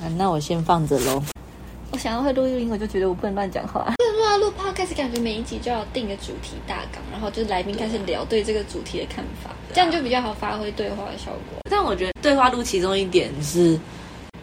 [0.00, 1.22] 啊，那我先放着喽。
[1.90, 3.92] 我想要会录音，我就觉得我不能乱讲话。
[3.98, 11.58] 就是说录 podcast，感觉每一集就要定个主题大纲，然后就是来宾开始聊对这个主题的看法，这样就比较好发挥对话的效果。
[11.68, 13.78] 但我觉得对话录其中一点是，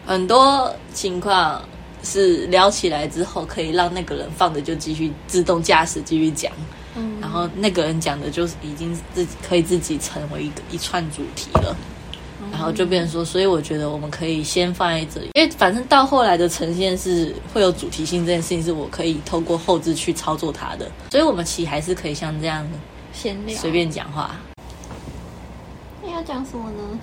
[0.04, 1.62] 很多情况
[2.02, 6.52] 是聊起来之后，可以让那个人放着就继续自动驾驶继续讲，
[6.96, 11.74] 嗯，然后那个人讲的就是已经自己可以自己成为一个一串主题了。
[12.56, 22.66] 然后就变成说，所以我觉得我们可以先放在这里，因为反正到后来的呈现是会有主题性，这件事情是我可以透过后置去操作它的，所以我们其实还是可以像这样
[23.12, 23.70] 闲聊随。
[23.70, 24.34] 便讲话。
[26.02, 26.98] 那要讲什么呢？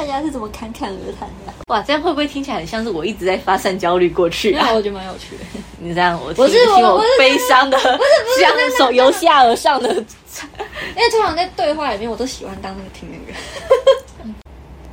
[0.00, 1.52] 大家是怎么侃侃而谈的？
[1.66, 4.74] 哇，这样会不会听起来很像是我一直在发散焦虑过去啊那？
[4.74, 5.44] 我觉得蛮有趣的。
[5.78, 7.78] 你这样我不是听听我我不是悲伤的，
[8.40, 14.34] 像 手由下而上的，因为通常在对话里面，我都喜欢当那个听那个。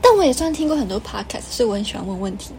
[0.02, 2.52] 但我也算听过很多 podcast，所以我很喜欢问问题。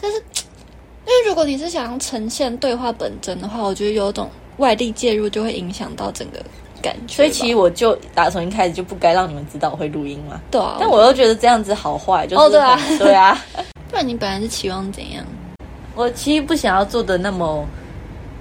[0.00, 6.40] 可是，因为如果你是想要呈现对话本真的话，我觉得有种外力介入就会影响到整个
[6.82, 7.14] 感觉。
[7.14, 10.40] 所以其实我就打从一开始就不该让你们知道我会录音嘛。
[10.50, 13.38] 对啊，但我又觉得这样子好坏，就是哦对啊对啊。
[13.90, 15.24] 不然你本来是期望怎样？
[15.94, 17.66] 我其实不想要做的那么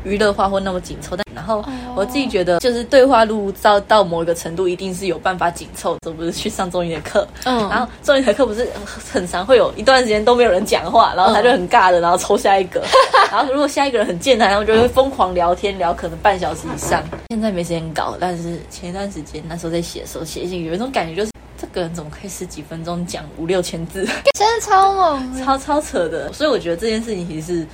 [0.03, 1.64] 娱乐化或那么紧凑，但然后
[1.95, 5.95] 我自己觉得，就是对话录到到某一个程度，一定是有办法紧凑。
[6.02, 8.68] 这不是去上综艺的课，嗯然后综艺的课不是
[9.12, 12.84] 很常会有一段时间都没有人讲话，然后他就很尬的，然后抽下一个，
[13.31, 17.03] 然后如果下一个人很健谈，他们就会疯狂聊天，聊可能半小时以上。
[17.30, 24.06] 现在没时间搞，但是前一段时间那时候在写的时候，写信有一种感觉，就是这个人怎么可以十几分钟讲五六千字？
[24.38, 25.45] 真的超猛。
[25.45, 26.31] 超超扯的。
[26.34, 27.68] 所以我觉得这件事情其实是，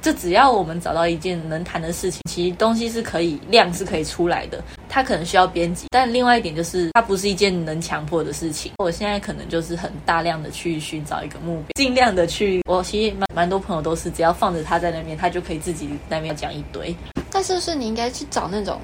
[0.00, 4.62] 就只要我们找到一件能谈的事情，其实东西是可以量是可以出来的。
[4.88, 8.72] 它可能需要编辑，但另外一点就是它不是一件能强迫的事情。
[8.78, 12.60] 我现在可能就是很大量的去寻找一个目标，尽量的去。
[12.66, 16.94] 我其实蛮蛮多朋友都是，只要放着它在那边，它就可以自己那边讲一堆。
[17.30, 18.80] 但是不是你应该去找那种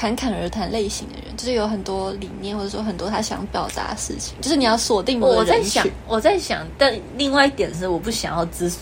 [0.00, 8.72] 侃侃而谈类型的人，就是有很多理念或者说很多他想表达的事情，就是你要锁定某个人我在想群，我在想，但另外一点是，我不想要只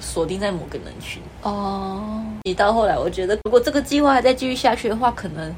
[0.00, 1.20] 锁定在某个人群。
[1.42, 5.52] 哦，你到后来，我觉得如果这个计划还在继续下去的话，可能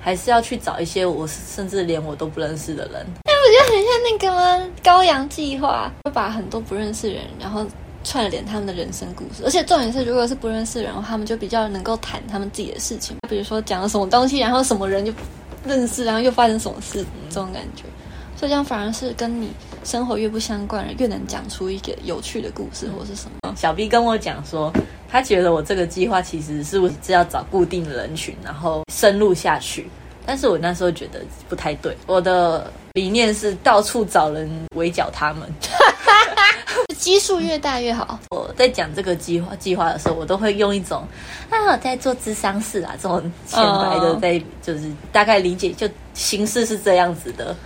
[0.00, 3.04] 还是要去找一些我甚至连我都不认识的人。
[3.24, 4.72] 我觉得很像那个吗？
[4.84, 7.66] 高阳计划，会把很多不认识的人，然后
[8.04, 9.42] 串联他们的人生故事。
[9.44, 15.12] 而且重点是，如果是不认识人，他们就比较能够谈他们自己的事情，比如说讲了什么东西，然后什么人就
[15.64, 17.84] 认识，然后又发生什么事，这种感觉。
[18.36, 19.50] 所以这样反而是跟你
[19.84, 23.54] 生活越不相关，越能讲出一个有趣的故事或是什么。
[23.54, 24.72] 小 B 跟我讲说，
[25.10, 29.90] 他觉得我这个计划其实是不是要找固定的人群，然后深入下去。
[30.24, 35.42] 但是我那时候觉得不太对，我的理念是到处找人围剿他们。
[37.00, 38.20] 基数越大越好。
[38.28, 41.02] 我在讲这个计划计划的时候，我都会用一种
[41.48, 47.56] 啊，我在做智商事啊这种浅白的哦，在就是大概理解，就形式是这样子的，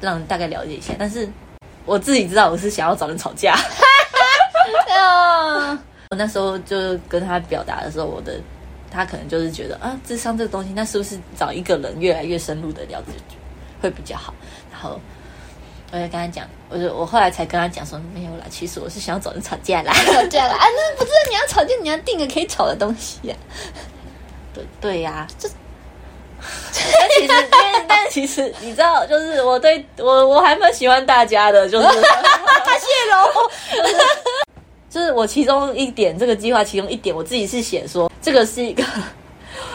[0.00, 0.94] 让人大概了解一下。
[0.96, 1.28] 但是
[1.84, 3.54] 我自己知道我是想要找人吵架。
[4.96, 5.72] 啊，
[6.10, 8.40] 我那时候就跟他表达的时候，我的
[8.88, 13.12] 他可能就是觉得啊，智商这个东西，那是不是找一个人越来越深入的了解
[13.82, 14.32] 会比较好？
[14.70, 15.00] 然后
[15.90, 19.92] 我就跟他讲，我就我后来才跟他讲说，没有啦，其实我是想要找人吵架啦。
[20.04, 20.66] 吵架啦啊！
[20.68, 23.34] 那不是你要吵架，你要定个可以吵的东西呀、
[24.52, 25.48] 对对呀、这。
[26.40, 33.50] 但其实，但但其实，你知道，就是我对我我还蛮喜欢大家的，就是谢喽。
[34.88, 38.84] 就是我其中一点这个计划其中一点，我自己是写说这个是一个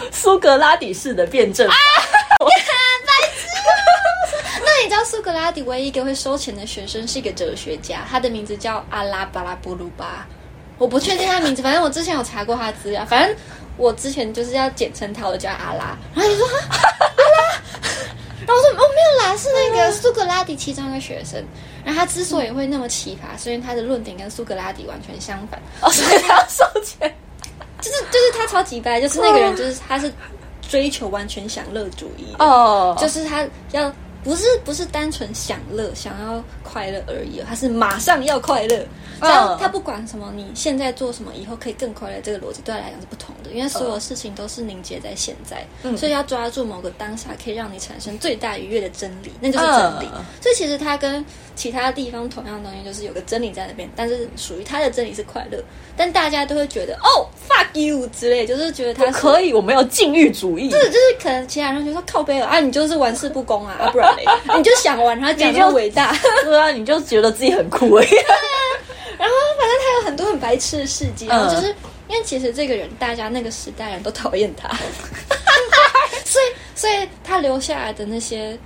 [0.10, 1.76] 苏格拉底式的辩证法。
[2.40, 2.46] 那
[4.84, 10.28] 你知道苏格拉底唯一一个会收钱的学生是一个哲学家，他的名字叫阿拉巴拉波鲁巴。
[10.78, 13.06] 我不确定他名字，反正我之前有查过他的资料。
[13.06, 13.36] 反正
[13.78, 15.98] 我之前就是要简称他，我叫阿拉。
[16.14, 17.62] 然后你说哈阿拉，
[18.46, 21.42] 然后我说哦没有啦，是那个苏格拉底其中一个学生。
[21.86, 25.62] 然后他之所以会那么奇葩，是因为他的论点跟苏格拉底完全相反。
[25.82, 27.14] 哦，所以他要收钱。
[27.80, 30.12] 就是就是他超级白，就是那个人 就是他是
[30.62, 33.94] 追求完全享乐主义的哦，就是他要
[34.24, 38.86] 不是不是单纯享乐，想要快乐而已，他是马上要快乐。
[39.22, 50.10] 这样嗯他不管什么，你现在做什么，以后可以更快乐，这个逻辑对他来讲是不同的，因为所有事情都是凝结在现在，嗯所以要抓住某个当下可以让你产生最大愉悦的真理，那就是真理。
[50.14, 51.24] 嗯所以其实他跟
[51.56, 55.64] 其他地方同样的东西，就是有个真理在那边，但是属于他的真理是快乐，
[55.96, 60.70] 但大家都会觉得哦 fuck you 之类，就是觉得他可以，我们有禁欲主义。
[60.70, 64.26] 就是就是可能其他人就说靠背了啊，你就是玩世不恭啊，啊不然嘞，
[64.58, 68.06] 你就想完，然后讲你就就伟大，对啊，你就觉得自己很酷哎。
[69.18, 71.68] 然后反正他有很多很白痴的事迹，然后嗯就是
[72.08, 74.68] 因为其实这个人大家那个时代人都讨厌他，
[76.26, 76.46] 所以
[76.76, 78.58] 所以他留下来的那些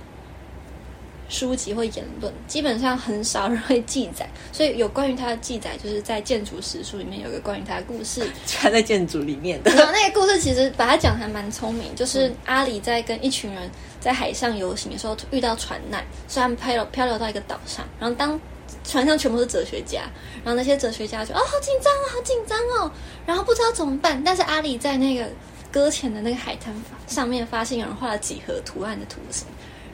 [1.28, 8.26] 书籍或言论，基本上很少人会记载，所以有关于他的记载，就是在建筑史书里面有个关于他的故事。
[8.46, 13.70] 穿在建筑里面的，然后那个故事其实把它讲得还蛮聪明，就是阿里在跟一群人
[14.00, 18.40] 在海上游行的时候遇到船难，所以他们漂流漂流到一个岛上，然后当
[18.84, 20.02] 船上全部是哲学家，
[20.42, 22.90] 然后那些哲学家就哦好紧张哦，好紧张哦，
[23.26, 25.26] 然后不知道怎么办，但是阿里在那个
[25.70, 26.74] 搁浅的那个海滩
[27.06, 29.46] 上面发现有人画了几何图案的图形，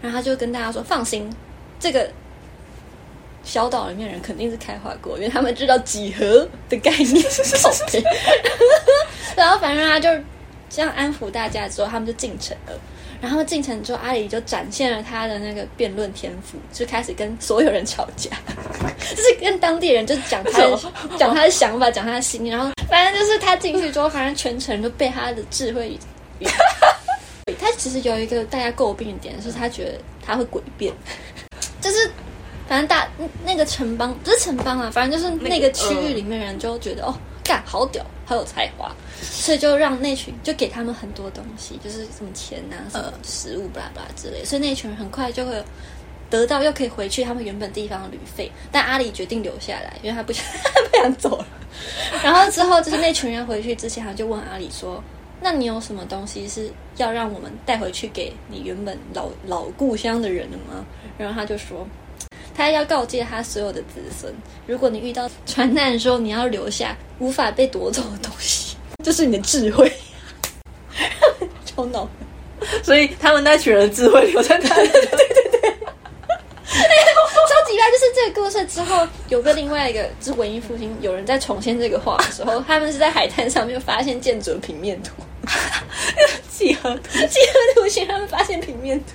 [0.04, 1.34] 然后他就跟大家说放心，
[1.80, 2.06] 这个。
[3.46, 7.70] 小岛里面人肯定是开化过，因为他们知道几何的概念是什么。
[9.36, 10.08] 然后反正他就
[10.70, 12.72] 这样安抚大家之后，他们就进城了。
[13.20, 18.30] 然后进城之后，阿里就展现了他的那个辩论天赋，就开始跟所有人吵架，
[19.14, 20.80] 就是跟当地人就讲他的
[21.18, 22.48] 讲他的想法，讲他的心。
[22.48, 25.98] 然后反正就是他进去之后，反正全城都被他的智慧
[26.38, 26.46] 与。
[27.54, 30.92] 与他其实有一个大家诟病的点，是他觉得他会诡辩，
[31.80, 32.10] 就是
[32.68, 33.08] 反正大
[33.44, 37.14] 那个城邦不是城邦啊，反正就是那个区域里面人就觉得、哦，
[37.44, 38.90] 干好屌，好有才华，
[39.20, 45.62] 所以就让那群就给他们很多东西，就是什么钱啊、什么食物、巴拉巴拉之类，所以那群人很快就会
[46.30, 48.50] 得到，又可以回去他们原本地方的旅费。
[48.72, 51.46] 但阿里决定留下来，因为他不想 他不想走了。
[52.22, 55.02] 然后之后就是那群人回去之前，他就问阿里说
[55.44, 60.82] ：“那你有什么东西是要让我们带回去给你原本老老故乡的人的吗？”
[61.19, 61.87] 然后他就说。
[62.56, 64.32] 他要告诫他所有的子孙：
[64.64, 69.93] 如果你遇到船难的时候，你要留下无法被夺走的东西， 就是你的智慧。
[71.67, 72.08] 超脑，
[72.85, 74.88] 所以他们那群人智慧留在那里。
[77.44, 77.91] 超级爱！
[77.91, 85.11] 就是这个故事之后，有个另外一个，就是文艺复兴，有人在重现这个画的时候，他们是在海滩上面发现建筑的平面图，
[86.56, 87.10] 几何图。
[87.12, 89.12] 几何图形，他们发现平面图。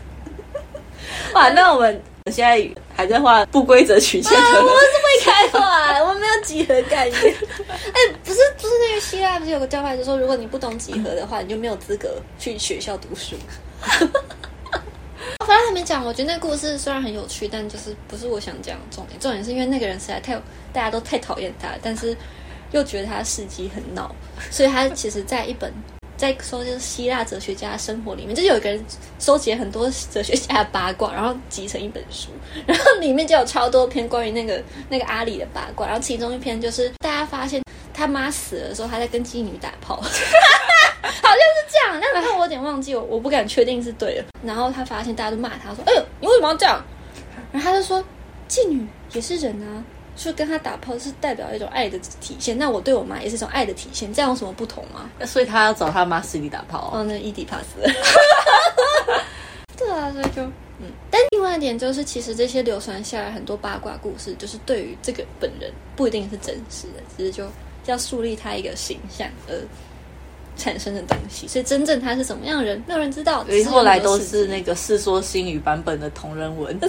[1.33, 2.01] 哇，那我们
[2.31, 7.17] 现在还在画不规则曲线啊，我们是会开画，我们没有几何概念。
[7.17, 13.35] 哎、不是，不是那个希腊不是有个教派就说，如果你不懂几何的话，你就没有资格去学校读书。
[15.45, 19.19] 反正还没讲，我觉得那个故事虽然很有趣，但就是不是我想讲的重点。
[19.19, 20.35] 重点是因为那个人实在太
[20.71, 22.15] 大家都太讨厌他，但是
[22.71, 24.13] 又觉得他事迹很闹，
[24.51, 25.73] 所以他其实在一本
[26.19, 28.85] 在收就是希腊哲学家生活里面，就有一个人
[29.19, 32.29] 收集了很多哲学家的八卦，然后集成一本书，
[32.67, 37.63] 然后里面就有超多篇关于那个 那个阿里的八卦，然后其中一篇就是大家发现
[37.93, 39.95] 他妈死了的时候，他在跟妓女打炮。
[41.01, 44.25] 好像是这样，但然后我有点忘记，我我不敢确定是对的。
[44.43, 46.83] 然后他发现大家都骂他说：“哎呦，你为什么要这样？”
[47.53, 48.03] 然后他就说
[48.49, 49.83] ：“妓女也是人啊，
[50.19, 52.57] 就跟他打炮是代表一种爱的体现。
[52.57, 57.81] 那我对我妈也是一种爱的体现，这样有什么不同吗？”所以他要找他妈死里打炮、哦，那伊迪帕斯。
[59.77, 60.43] 对啊，所以就
[60.81, 67.45] 嗯，但另外一点就是，其实这些流传下来很多八卦故事，就是对于这个本人不一定是真实的，只是就
[67.85, 69.55] 要树立他一个形象而
[70.57, 71.47] 产生的东西。
[71.47, 73.45] 所以真正他是什么样的人，没有人知道。
[73.45, 76.77] 所以后来都是那个《世说新语》版本的同人文。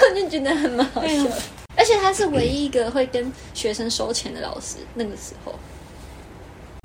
[0.00, 1.42] 我就 觉得很蛮好笑的。
[1.82, 5.52] 而且他是唯一一个会跟学生收钱的老师，那个时候。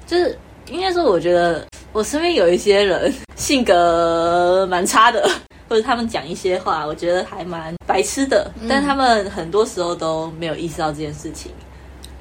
[0.08, 0.36] 就是
[0.72, 5.30] 应该说，我觉得我身边有一些人性格蛮差的，
[5.70, 11.52] 或者他们讲一些话，我觉得还蛮白痴的，但他们很多时候都没有意识到这件事情。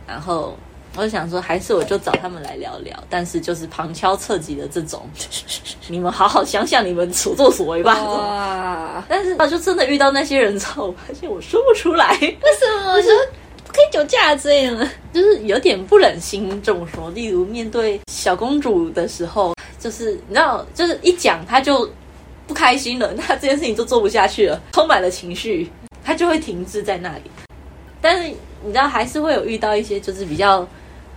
[0.07, 0.55] 然后
[0.97, 5.09] 我就想说，还是我就找他们来聊聊，但是就是旁敲侧击的这种，
[5.89, 8.03] 你们好好想想你们所作所为吧。
[8.03, 12.17] 哇，但是我就真的遇到那些人之后，我发现我说不出来。
[12.21, 13.01] 为什么？
[13.03, 13.09] 就
[13.65, 14.89] 不可以酒驾之类的？
[15.13, 17.11] 就是有点不忍心这么说。
[17.11, 21.89] 例如面对小公主的时候，就是你知道，就是一讲她就
[22.47, 25.71] 不开心了，那这件事情就做不下去了，充满了情绪，
[26.03, 27.31] 她就会停滞在那里。
[28.01, 28.29] 但是
[28.63, 30.67] 你知道，还是会有遇到一些就是比较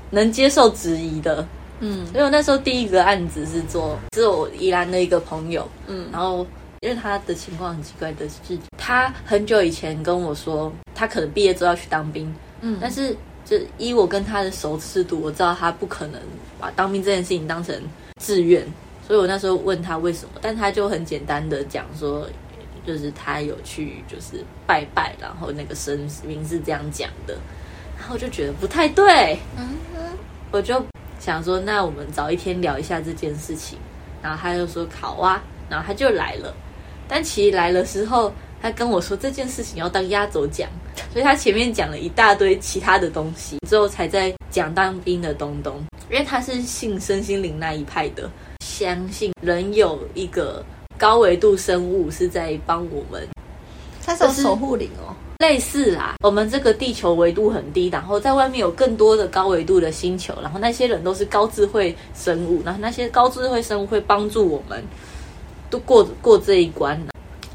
[0.09, 1.45] 能接受质疑的。
[1.79, 2.05] 嗯。
[2.07, 6.07] 因为我那时候第一个案子是做，是我宜兰的一个朋友，嗯。
[6.11, 6.45] 然后
[6.81, 12.77] 因为他的情况很奇怪的是，他很久以前跟我说，他可能毕业之后要去当兵，嗯。
[12.81, 16.21] 但是就依我跟他的熟识度，我知道他不可能
[16.59, 17.75] 把当兵这件事情当成
[18.21, 18.65] 志愿，
[19.07, 22.27] 所以我那时候问他为什么，但他就很简单的讲说，
[22.85, 27.37] 就是他有去就是拜拜，然后那个神明是这样讲的，
[27.99, 29.77] 然后我就觉得不太对，嗯
[30.51, 30.83] 我就
[31.19, 33.77] 想说，那我们早一天聊一下这件事情，
[34.23, 36.55] 然后他就说好啊，然后他就来了，
[37.07, 40.67] 但其实来了之后，他跟我说这件事情要当压轴讲，
[41.11, 45.83] 所以他前面讲了一大堆其他的东西，之后才在讲当兵的东东。
[46.09, 48.27] 因为他是信身心灵那一派的，
[48.61, 50.65] 相信人有一个
[50.97, 53.27] 高维度生物是在帮我们，
[54.03, 55.13] 他是有守护灵哦。
[55.39, 56.15] 类似啦。
[56.21, 64.83] 我们这个地球维度很低，然后在外面有更多的高维度的星球，然后那些人都是高智慧生物，然后那些高智慧生物会帮助我们
[65.69, 67.01] 都过过这一关。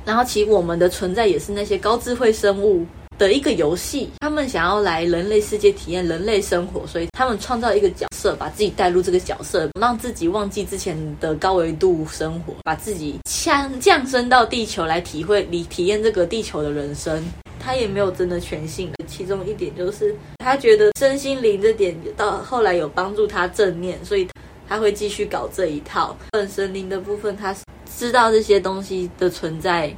[0.06, 2.86] 然后其实我们的存在也是那些高智慧生物
[3.18, 17.22] 的一个游戏，他们想要来人类世界体验人类生活，所以他们创造一个角色，把自己带入这个角色，让自己忘记之前的高维度生活，把自己降降生到地球来体会、体体验这个地球的人生。
[17.64, 24.28] 他也没有真的全信，其中一点就是他觉得身心灵这点到后来有帮助他正念，所以
[24.68, 26.14] 他会继续搞这一套。
[26.32, 27.56] 本神灵的部分，他
[27.96, 29.90] 知道这些东西的存在，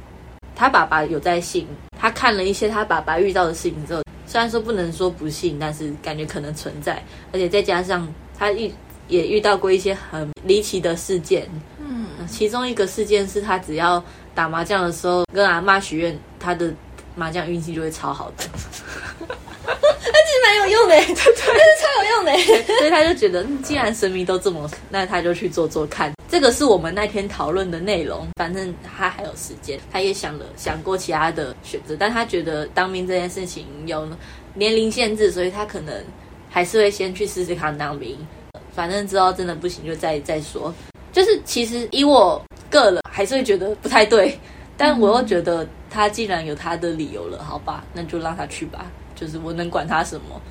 [0.55, 1.67] 他爸爸有在信，
[1.99, 8.07] 他看了一些他爸爸遇到的事情之后，虽然说不能说不信，但是感觉可能存在，而且再加上
[8.37, 8.71] 他遇
[9.09, 11.45] 也遇到过一些很离奇的事件，
[11.79, 14.01] 嗯，其中一个事件是他只要
[14.33, 16.73] 打麻将的时候跟阿妈许愿，他的。
[17.17, 18.45] 麻将运气就会超好的，
[19.65, 22.31] 那其实蛮有用的，对对，超有用的。
[22.77, 26.13] 所以他就觉得，既然神明都这么，那他就去做做看。
[26.29, 28.27] 这个是我们那天讨论的内容。
[28.35, 34.07] 反正他还有时间，他也想了想过其他的选择，但他觉得当兵这件事情有
[34.53, 36.03] 年龄限制，所以他可能
[36.49, 38.15] 还是会先去试试看当兵。
[38.75, 40.71] 反正之后真的不行就再再说。
[41.11, 44.37] 就是其实以我个人还是会觉得不太对。
[44.79, 48.85] 但我又觉得他既然有他的理由了，好吧，那就让他去吧。
[49.15, 50.41] 就是我能管他什么？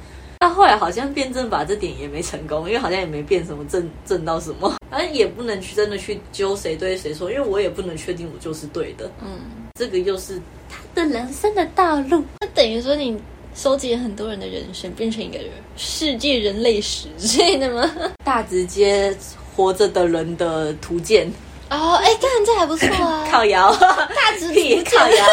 [0.40, 9.10] 到后来好像辩证法这点也没成功，因为好像也没变什么证证到什么， 反正也不能去真的去揪谁对谁错，因为我也不能确定我就是对的。
[9.22, 9.40] 嗯，
[9.78, 12.22] 这个又是他的人生的道路。
[12.40, 13.18] 那等于说你
[13.54, 15.38] 收集了很多人的人生，变成一个
[15.76, 17.90] 世界人类史之类的吗？
[18.22, 19.16] 大直接
[19.54, 21.30] 活着的人的图鉴。
[21.70, 23.26] 哦，哎，干这还不错啊！
[23.30, 25.26] 靠摇，大直图靠摇。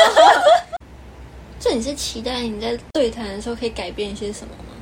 [1.60, 4.74] 这你是期待你在对谈的时候可以改变一些什么吗？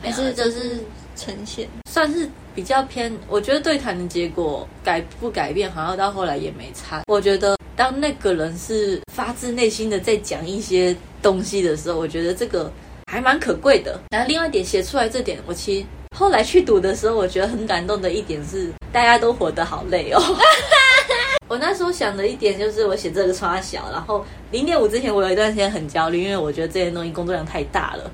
[0.00, 0.78] 还是就是
[1.16, 1.68] 呈现？
[1.90, 3.12] 算是比较偏。
[3.28, 7.02] 我觉得对谈的结果改不改变，好像到后来也没差。
[7.08, 12.72] 我觉得当那个人是发自内心的在讲一些东西的时候，我觉得这个
[13.10, 14.00] 还蛮可贵的。
[14.10, 20.20] 然后另外一点写出来这点，我其实后来去读的时候，我觉得很感动的一点是，大家都活得好累哦。
[21.52, 28.10] 我那时候想的一点就是，我写这个超小，然后零点五之前，我有一段时间很焦虑，因为我觉得这些东西工作量太大了，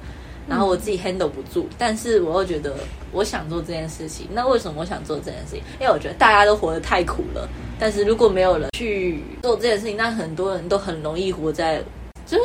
[0.49, 1.69] 然后我自己 handle 不住。
[1.79, 2.75] 但是我又觉得
[3.13, 5.63] 我想做这件事情，那为什么我想做这件事情？
[5.79, 11.81] 因为我觉得大家都活得太苦了，但是如果没有人去做这件事情，那很多人都很容易活在，
[12.27, 12.43] 就是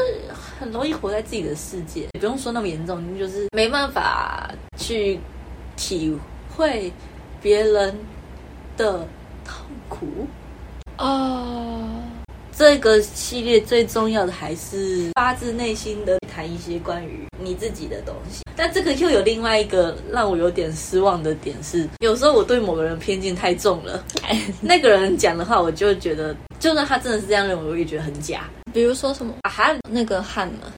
[0.60, 2.02] 很容易活在自己的世界。
[2.02, 5.20] 也不用说那么严重，就是没办法去
[5.76, 6.16] 体
[6.56, 6.94] 会
[7.42, 7.98] 别人
[8.78, 9.00] 的
[9.44, 10.06] 痛苦。
[10.98, 11.84] 哦，
[12.56, 18.44] 这个系列最重要的还是发自内心的谈一些关于你自己的东西。
[18.56, 24.04] 但这个又有另外一个让我有点失望的点是，有时候我对某个人偏见太重了。
[24.62, 28.48] 那个人讲的话，我就觉得，就算他真的是这样认为，我也觉得很假。
[28.72, 30.72] 比如说什么啊汉那个汉嘛，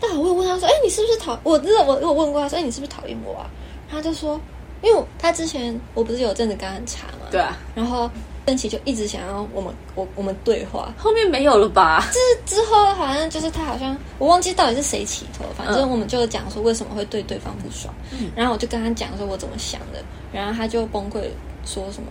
[0.00, 1.38] 但我有问他说：“哎，你是不是讨？
[1.42, 3.50] 我真的我我问过他说：哎，你是不是讨厌我啊？”
[3.90, 4.40] 他就说
[4.82, 8.08] ：“因为他之前我不是有阵子肝很差嘛，对啊，然后。”
[8.46, 12.04] 邓琪就一直想要我们，我我们对话，后面没有了吧？
[12.10, 17.94] 之之后好像就是他好像我忘记到底是谁起头，反正我们就讲说为什么会对对方不爽，
[18.34, 21.20] 然后我就跟他讲说我怎么想的，然后他就崩溃
[21.64, 22.08] 说什么，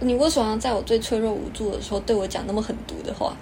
[0.00, 3.36] 你为什么要在我最脆弱无助的时候对我讲那么狠毒的话？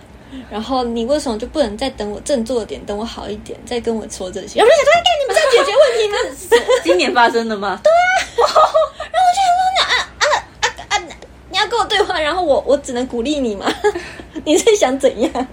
[0.50, 4.58] 然后你为什么就不能再等我振作点，等我好一点再跟我说这些？
[4.60, 6.66] 然后我就说，你们在解决问题吗？
[6.84, 7.80] 今年发生的吗？
[7.82, 9.67] 对啊， 然后我就想说。
[11.58, 13.72] 要跟我对话，然后我我只能鼓励你嘛？
[14.44, 15.46] 你是想怎样？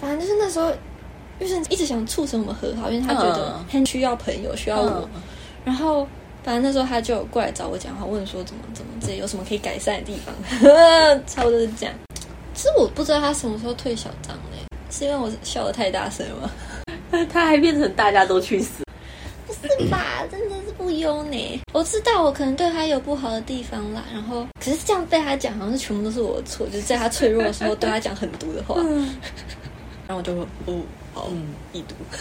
[0.00, 0.72] 反正就是那时候，
[1.38, 5.08] 玉生一直想促成我们和好，因为他觉得很需要朋友，需要我。
[5.64, 6.06] 然后
[6.42, 10.34] 反正那时候他就过来找我讲话，问说怎么怎么这有什么可以改善的地方，
[11.26, 11.94] 差不多是这样。
[12.54, 16.50] 其实我不知道他什么时候退小张嘞，是因为我笑的太大声吗？
[17.32, 18.84] 他还变成大家都去死。
[19.52, 20.24] 是吧？
[20.30, 21.60] 真的是不优呢。
[21.72, 28.76] 我知道我可能对他有不好的地方啦，然后可是这样被他讲，好像是全部都是我的错，就是在他脆弱的时候对他讲狠毒的话。
[30.06, 30.80] 然后我就说，哦，
[31.14, 31.94] 好，嗯，易毒。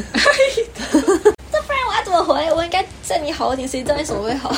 [1.52, 2.54] 这不然我要怎么回？
[2.54, 4.56] 我应该对你好一点，谁知道你什么会好？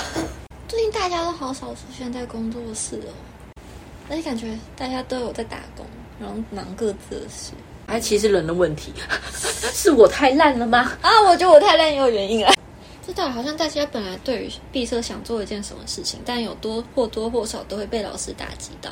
[0.68, 3.14] 最近大家都好少出现在工作室哦。
[4.10, 5.86] 而且感觉大家都有在打工，
[6.20, 7.52] 然后忙各自的事。
[7.88, 8.92] 哎，其实人的问题，
[9.74, 10.92] 是我太烂了吗？
[11.02, 12.54] 啊，我觉得我太烂也有原因啊。
[13.12, 18.90] 知道，好像大家本来对于毕设想做一件什么事情，但有多或多或少都会被老师打击到，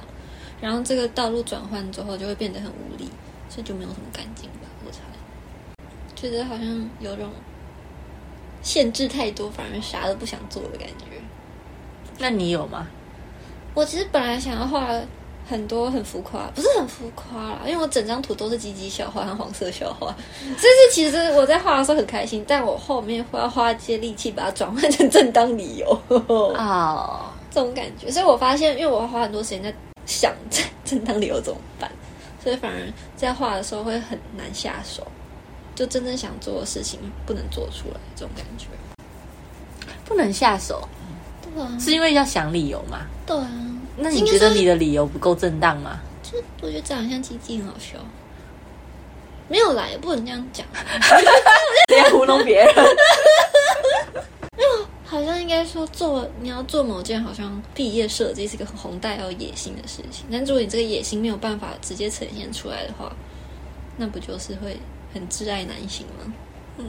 [0.59, 3.09] 然后这个道路转换之后就会变得很无力，
[3.49, 4.67] 所以就没有什么干劲吧。
[4.85, 4.99] 我猜，
[6.17, 7.29] 觉得好像有种
[8.61, 11.05] 限制太多，反而啥都不想做的感觉。
[12.17, 12.87] 那你有吗？
[13.73, 14.91] 我其实本来想要画
[15.49, 20.15] 很多很浮夸，不是很浮夸啦，因为我整张图都是鸡鸡小花和黄色小花，
[20.57, 28.11] 所以其实我在画的时候很开心，但我后面会要花一些力气把它转换成正当理由哦， 这种感觉。
[28.11, 29.73] 所以我发现，因为我花很多时间在
[30.05, 30.31] 想
[30.85, 31.91] 正当理由怎么办，
[32.43, 32.77] 所以反而
[33.17, 35.05] 在画的时候会很难下手，
[35.73, 38.67] 就真正想做的事情不能做出来，这种感觉。
[40.05, 40.87] 不能下手，
[41.41, 43.07] 对啊，是因为要想理由吗？
[43.25, 43.49] 对啊。
[43.99, 45.99] 那你觉得你的理由不够正当吗？
[46.23, 47.97] 就我觉得这好像鸡鸡很好笑，
[49.47, 50.65] 没有啦，也不能这样讲，
[51.87, 52.73] 这样糊弄别人。
[55.05, 63.11] 好像应该说做你要做某件好像毕业设计是一个很宏大要野心的事情，但如果你这个野心没有办法直接呈现出来的话，
[63.97, 64.77] 那不就是会
[65.11, 66.31] 很挚爱难行吗？
[66.77, 66.85] 嗯，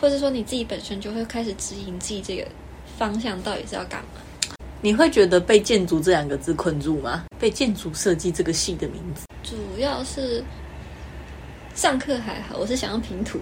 [0.00, 2.46] 或者说你自己本身就会开始指引自己这个
[2.96, 4.22] 方向到底是要干嘛？
[4.82, 7.24] 你会觉得被“建筑”这两个字困住吗？
[7.38, 10.42] 被建筑设计这个系的名字，主要是
[11.74, 13.38] 上课还好，我是想要拼图，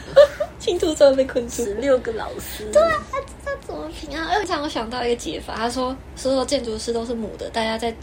[0.58, 1.64] 拼图怎么被困住？
[1.64, 4.30] 十六个老师，对啊，他他怎么拼啊？
[4.32, 7.94] 而且我想到一个解法，他说所有建筑师都是母的，大家在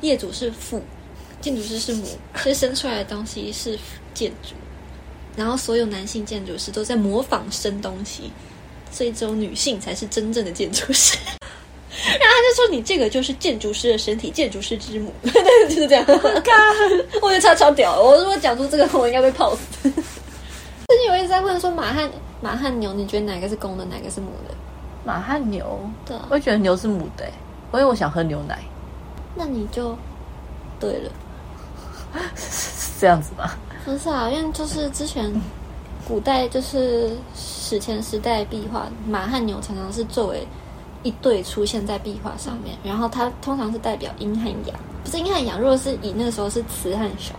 [0.00, 0.82] 业主是父，
[1.40, 3.78] 建筑师是母，所以生出来的东西是
[4.12, 4.54] 建筑，
[5.36, 8.32] 然后所有男性建筑师都在模仿生东西，
[8.90, 11.16] 所以只有女性才是真正的建筑师。
[12.06, 15.32] 然后他就说：“你这个就是建筑师的身体，建筑师之母，对，
[15.68, 16.04] 就是这样。”
[17.22, 18.00] 我觉得超超屌！
[18.00, 19.60] 我如果讲出这个，我应该被泡死。
[20.88, 22.10] 最近有一直在问说，马和
[22.40, 24.54] 马和牛，你觉得哪个是公的，哪个是母的？
[25.04, 27.26] 马和牛，对，我觉得牛是母的，
[27.72, 28.58] 因为我想喝牛奶。
[29.36, 29.96] 那你就
[30.80, 31.10] 对了，
[32.36, 33.50] 是这样子吗？
[33.84, 35.32] 不是啊，因为就是之前
[36.08, 40.46] 古代就是史前时代壁画，马和牛常常是作为。
[41.04, 45.60] 一对出现在壁画上面，然后它通常是代表阴和阳，不是阴和阳。
[45.60, 47.36] 如果是以那个时候是雌和雄，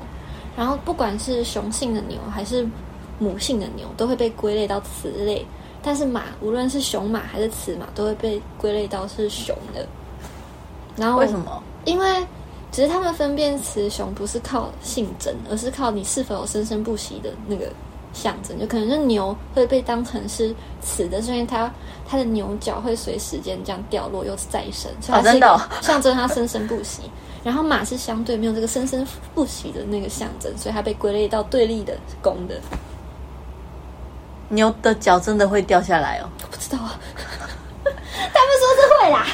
[0.56, 2.66] 然后不管是雄性的牛还是
[3.20, 5.46] 母性的牛，都会被归类到雌类。
[5.84, 9.86] 但是马，无论是雄马还是雌马，都会被归类到是雄的。
[10.96, 11.62] 然后为什么？
[11.84, 12.26] 因为
[12.72, 17.72] 只是他们分辨雌雄不是靠性征，而是靠你是否有生生不息的那个。
[18.16, 21.70] 象征就可能是牛会被当成是雌的，是因为它
[22.08, 27.02] 它的牛角会随时间这样掉落又再生，哦，真的 象征它生生不息。
[27.44, 32.60] 然后马是相对没有这个生生不息的那个象征，所以它被归类到对立的公的。
[34.50, 36.30] 牛的脚真的会掉下来哦？
[36.50, 36.98] 不知道啊，
[37.84, 39.28] 他们说是会啦。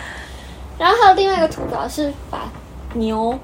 [0.78, 2.48] 然后还有另外一个图表是把
[2.94, 3.36] 牛、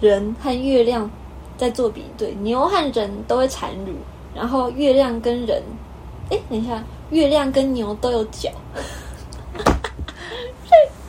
[0.00, 1.10] 人和月亮。
[1.58, 3.92] 在做比对，牛和人都会产乳，
[4.34, 5.62] 然后月亮跟人，
[6.30, 8.48] 哎，等一下，月亮跟牛都有脚。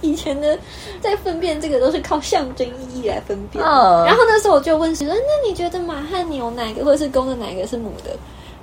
[0.01, 0.57] 以前的
[1.01, 3.61] 在分辨这个都是靠象征意义来分辨。
[3.61, 8.15] 然后那时候我就问说：“那你觉得马和牛哪个，或者是公的，哪个是母的？”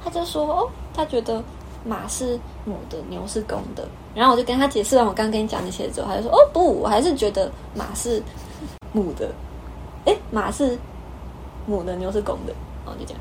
[0.03, 1.42] 他就说：“哦，他觉得
[1.85, 8.20] 马是母的，牛是公的。”然后我就跟他解释完我刚跟你讲那些之后，他就说：“哦，不，我还是觉得马是
[8.92, 9.31] 母的。
[10.07, 10.77] 哎，马是。”
[11.66, 12.52] 母的牛是公的，
[12.85, 13.20] 哦，就这样。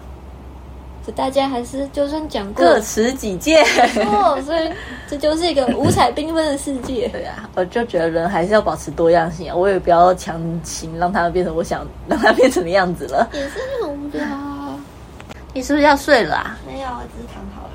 [1.04, 3.64] 所以大家还是就算讲过各持己见，
[4.08, 4.72] 哦，所以
[5.08, 7.08] 这就是一个五彩缤纷的世界。
[7.14, 13.30] 对啊，我就觉得人还是要保持多样性啊，我也不要强行让它变成我想让它变成的样子了。
[13.34, 14.26] 也是很无聊。
[15.54, 16.58] 你是不是要睡了啊？
[16.66, 17.72] 没有，我只是躺好了。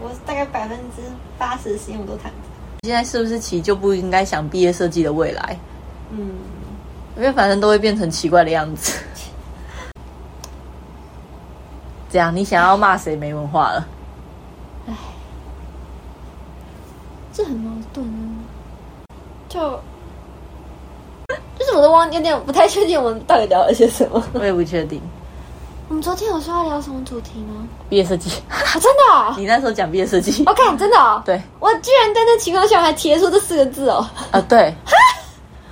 [0.00, 1.02] 我大概百分之
[1.38, 2.36] 八十的时间我都躺着。
[2.82, 5.56] 现在是不是其实就不应该想毕业设计的未来？
[6.10, 6.30] 嗯，
[7.16, 8.92] 因为反正都会变成奇怪的样子。
[12.10, 13.86] 这样，你想要骂谁没文化了？
[14.88, 14.94] 唉，
[17.32, 19.10] 这很矛盾啊！
[19.48, 19.60] 就
[21.58, 24.22] 就是我都忘，有点不太确定我们到底聊了些什么。
[24.32, 25.00] 我也不确定。
[25.88, 27.66] 我们昨天有说要聊什么主题吗？
[27.88, 29.34] 毕业设计啊，真的？
[29.36, 31.22] 你那时候讲毕业设计？OK，真的？
[31.24, 34.04] 对，我居然在那情况下还提出这四个字哦！
[34.30, 34.74] 啊，对，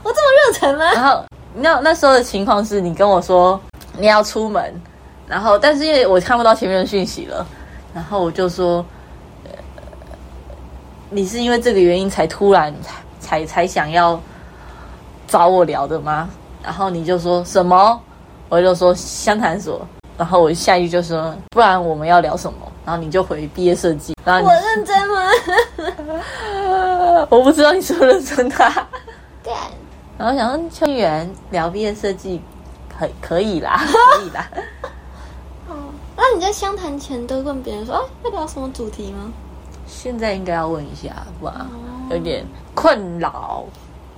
[0.02, 0.84] 我这么热忱吗？
[0.92, 3.60] 然后那那时候的情况是你跟我说
[3.98, 4.82] 你要出门。
[5.26, 7.44] 然后，但是因为我看不到前面的讯息了，
[7.94, 8.84] 然后我就说，
[9.44, 9.50] 呃
[11.10, 14.20] 你是因为这个原因才突然才才才想要
[15.26, 16.28] 找我聊的吗？
[16.62, 18.00] 然后你就说什么？
[18.48, 19.86] 我就说湘潭所。
[20.16, 22.58] 然后我下一句就说，不然我们要聊什么？
[22.84, 24.14] 然后你就回毕业设计。
[24.24, 25.28] 然后我认真吗？
[27.30, 28.88] 我不知道你是不认真的啊、
[29.42, 29.54] 干，
[30.16, 32.40] 然后想说秋园聊毕业设计，
[32.88, 33.80] 可可以啦，
[34.16, 34.48] 可以啦。
[36.16, 39.32] 哦，那你在相谈前都问别人说，啊，要聊什么主题吗？
[39.86, 41.66] 现在应该要问一下，不然哦
[42.10, 43.64] 有点困扰。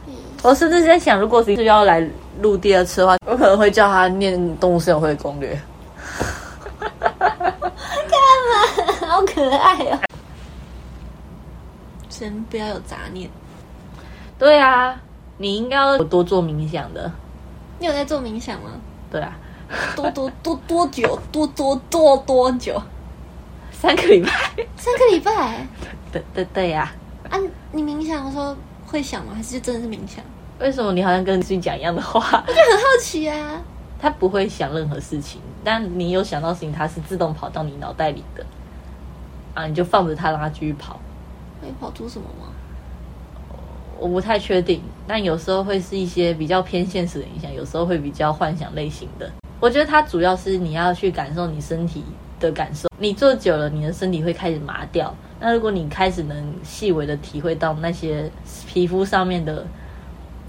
[0.06, 2.08] 嗯我甚至在想，如果是要来
[2.40, 5.58] 录第二次的话，我可能会叫他念《动物森友会》的攻略。
[9.08, 9.98] 好可爱哦。
[12.08, 13.28] 先不要有杂念。
[14.38, 15.00] 对啊，
[15.38, 17.10] 你应该要多做冥想的。
[17.78, 18.70] 你有在做冥想吗？
[19.10, 19.36] 对啊，
[19.94, 21.18] 多多多多久？
[21.32, 22.80] 多多多多久？
[23.72, 24.30] 三个礼拜。
[24.76, 25.66] 三个礼拜。
[26.12, 26.92] 对对对呀、
[27.28, 27.38] 啊，
[27.72, 29.32] 你冥想的时候会想吗？
[29.34, 30.24] 还是就真的是冥想？
[30.58, 32.44] 为什么你好像跟自己讲一样的话？
[32.46, 33.60] 我就很好奇啊。
[33.98, 38.44] 他不会想任何事情，但你有想到事情，他是自动跑到你脑袋里的。
[39.54, 41.00] 啊，你就放着它，让它继续跑。
[41.62, 42.52] 会跑出什么吗？
[43.98, 49.32] 我不太确定，但有时候会是一些比较偏现实的影响，有时候会比较幻想类型的。
[49.58, 52.04] 我觉得它主要是你要去感受你身体
[52.38, 55.14] 的感受，你做久了，你的身体会开始麻掉。
[55.40, 58.30] 那如果你开始能细微的体会到那些
[58.66, 59.66] 皮肤上面的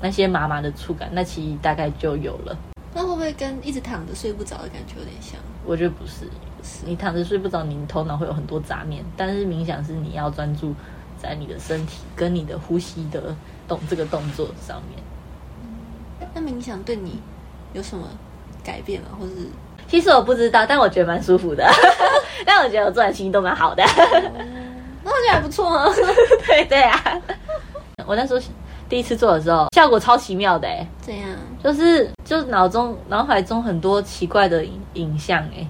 [0.02, 2.58] 那些麻麻的触感，那其实大概就有了。
[2.94, 5.40] 那会不会跟一直躺着睡不着的感觉有点像？
[5.66, 6.26] 我觉得不是，
[6.86, 9.04] 你躺着睡不着，你头脑会有很多杂念。
[9.16, 10.74] 但是冥想是你要专注
[11.18, 13.36] 在你的身体跟你的呼吸的
[13.68, 15.04] 动这个动作上面。
[16.34, 17.20] 那冥想对你
[17.74, 18.08] 有什么
[18.68, 19.08] 改变了？
[19.18, 19.34] 或是
[19.88, 21.66] 其实我不知道，但我觉得蛮舒服的。
[22.46, 23.82] 但我觉得我做的心情都蛮好的。
[25.04, 25.88] 那我觉得还不错啊。
[26.46, 27.02] 对对啊，
[28.06, 28.46] 我那时候
[28.90, 31.30] 第一次做的时候，效果超奇妙的哎，怎样？
[31.64, 35.66] 就是就是脑中脑海中很多奇怪的影影像哎，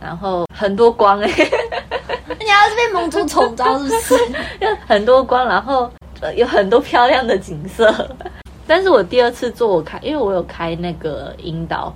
[0.00, 1.26] 然后很多光哎，
[2.40, 4.16] 你要是被蒙住宠招是不是？
[4.58, 7.92] 就很多光，然后呃有很多漂亮的景色。
[8.66, 11.94] 但是我第二次做，我开，因为我有开那个引导，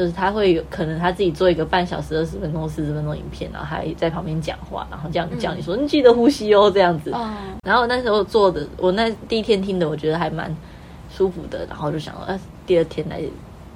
[0.00, 7.10] 就是他会有可能他自己做一个半小时、二十分钟、四十分钟影片，然后还在旁边讲话，然后这样叫你说、你记得呼吸哦，这样子。
[7.10, 7.30] 哦，
[7.62, 10.56] 然后那时候做的，我那第一天听的，我觉得还蛮
[11.14, 13.20] 舒服的，然后就想说，呃，第二天来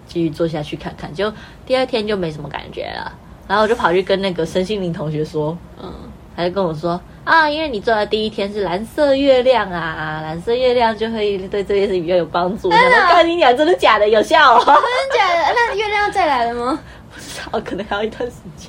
[0.07, 1.13] 继续做下去看看。
[1.13, 1.31] 就
[1.67, 3.13] 第二天就没什么感觉了，
[3.47, 5.93] 然后我就跑去跟那个身心灵同学说，嗯，
[6.37, 12.68] 他就跟我说啊，因为你做的第一天是蓝色月亮啊，蓝色月亮就会对这件事情比较有帮助。
[12.68, 14.09] 我想说，干你讲真的假的？
[14.09, 14.64] 有效哦？
[14.64, 15.55] 真的假的？
[15.55, 16.79] 那月亮再来了吗？
[17.14, 18.68] 不知道，可能还要一段时间。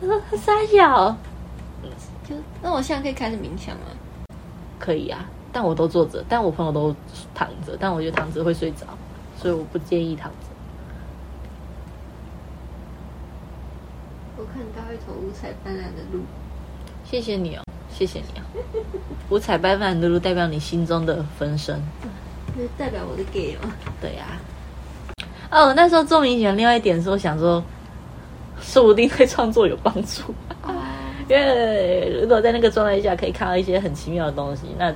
[0.00, 1.16] 他说三小，
[2.28, 3.86] 就那我现在可以开始冥想吗。
[4.78, 6.94] 可以啊，但我都坐着，但我朋友都
[7.34, 8.86] 躺着，但我觉得躺着会睡着，
[9.40, 10.36] 所以我不建议躺着。
[14.36, 16.20] 我看到一头五彩斑斓的鹿。
[17.12, 17.62] 谢谢你哦，
[17.94, 18.42] 谢谢你哦。
[19.28, 21.78] 五彩斑斓的路代表你心中的分身，
[22.56, 23.68] 那代表我的 gay 哦？
[24.00, 24.40] 对呀、
[25.50, 27.62] 哦，那时候做明显，另外一点是我想说，
[28.62, 30.34] 说不定对创作有帮助。
[30.62, 30.72] 哦，
[31.28, 34.90] 因为如果在那个状态下可以看到一些很奇妙的东西，那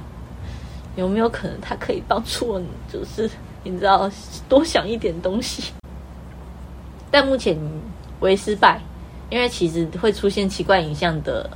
[0.96, 2.62] 有没有可能它可以帮助我？
[2.90, 3.30] 就是
[3.62, 4.10] 你知道
[4.48, 5.70] 多想一点东西。
[7.10, 7.58] 但目前
[8.20, 8.80] 为失败，
[9.28, 11.48] 因为其实会出现奇怪影像的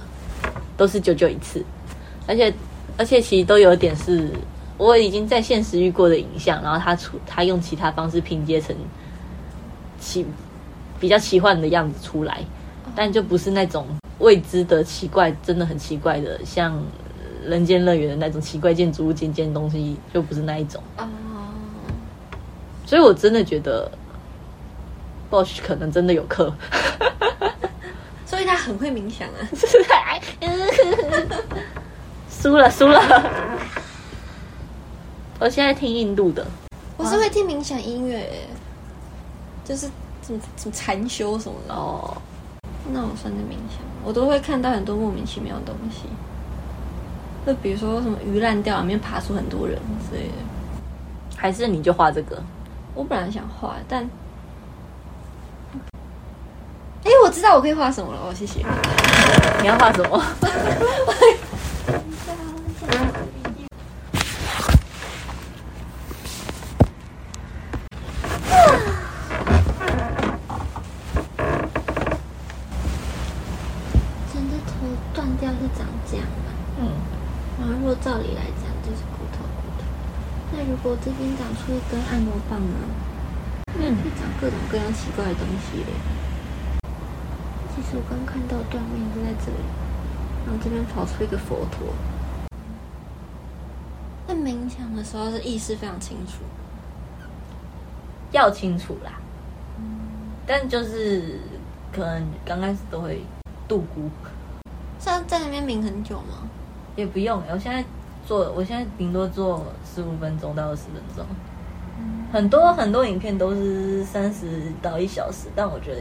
[0.80, 1.62] 都是久久一次，
[2.26, 2.50] 而且
[2.96, 4.30] 而且其实都有点是
[4.78, 8.74] 我已经在现实遇过的影像，然后他出他用其他方式拼接成
[10.00, 10.24] 奇
[10.98, 12.42] 比较奇幻的样子出来，
[12.96, 13.86] 但就不是那种
[14.20, 16.82] 未知的奇怪，真的很奇怪的，像
[17.44, 20.82] 人间乐园的那种奇怪建筑物尖尖东西，就不是那一种。
[20.96, 21.06] 哦，
[22.86, 23.92] 所以我真的觉得
[25.30, 26.50] Bosch 可能真的有课。
[28.30, 29.42] 所以他很会冥想啊。
[32.30, 33.02] 输了输了，
[35.40, 36.46] 我现在听印度的，
[36.96, 38.46] 我是会听冥想音乐耶，
[39.64, 39.90] 就是
[40.22, 41.74] 什么什么禅修什么的。
[41.74, 42.16] 哦，
[42.92, 46.02] 那我算是冥想，我都会看到很多莫名其妙的东西，
[47.44, 49.76] 就比如说什么鱼烂掉，里面爬出很多人
[50.08, 50.34] 之类的。
[51.36, 52.40] 还是你就画这个？
[52.94, 54.08] 我本来想画，但，
[57.04, 58.58] 哎，我知道我可以画什么了哦，谢谢。
[59.62, 60.20] 你要画什么？
[75.14, 76.26] 断掉是长这样
[77.60, 79.84] 然后若照理来讲就是骨头骨头，
[80.50, 82.74] 那如果这边长出一根按摩棒呢？
[83.78, 85.92] 嗯，会长各种各样奇怪的东西嘞。
[87.92, 89.58] 我刚看到断面就在这里，
[90.46, 91.88] 然后这边跑出一个佛陀。
[94.28, 96.44] 在冥想的时候是意识非常清楚，
[98.30, 99.12] 要清楚啦。
[100.46, 101.40] 但就是
[101.92, 103.22] 可能刚开始都会
[103.66, 104.08] 度孤，
[105.00, 106.48] 是要在那边冥很久吗？
[106.94, 107.42] 也不用。
[107.50, 107.84] 我现在
[108.24, 111.26] 做，我现在顶多做十五分钟到二十分钟。
[112.32, 116.00] 很多很多影片都是三十到一小时，但我觉得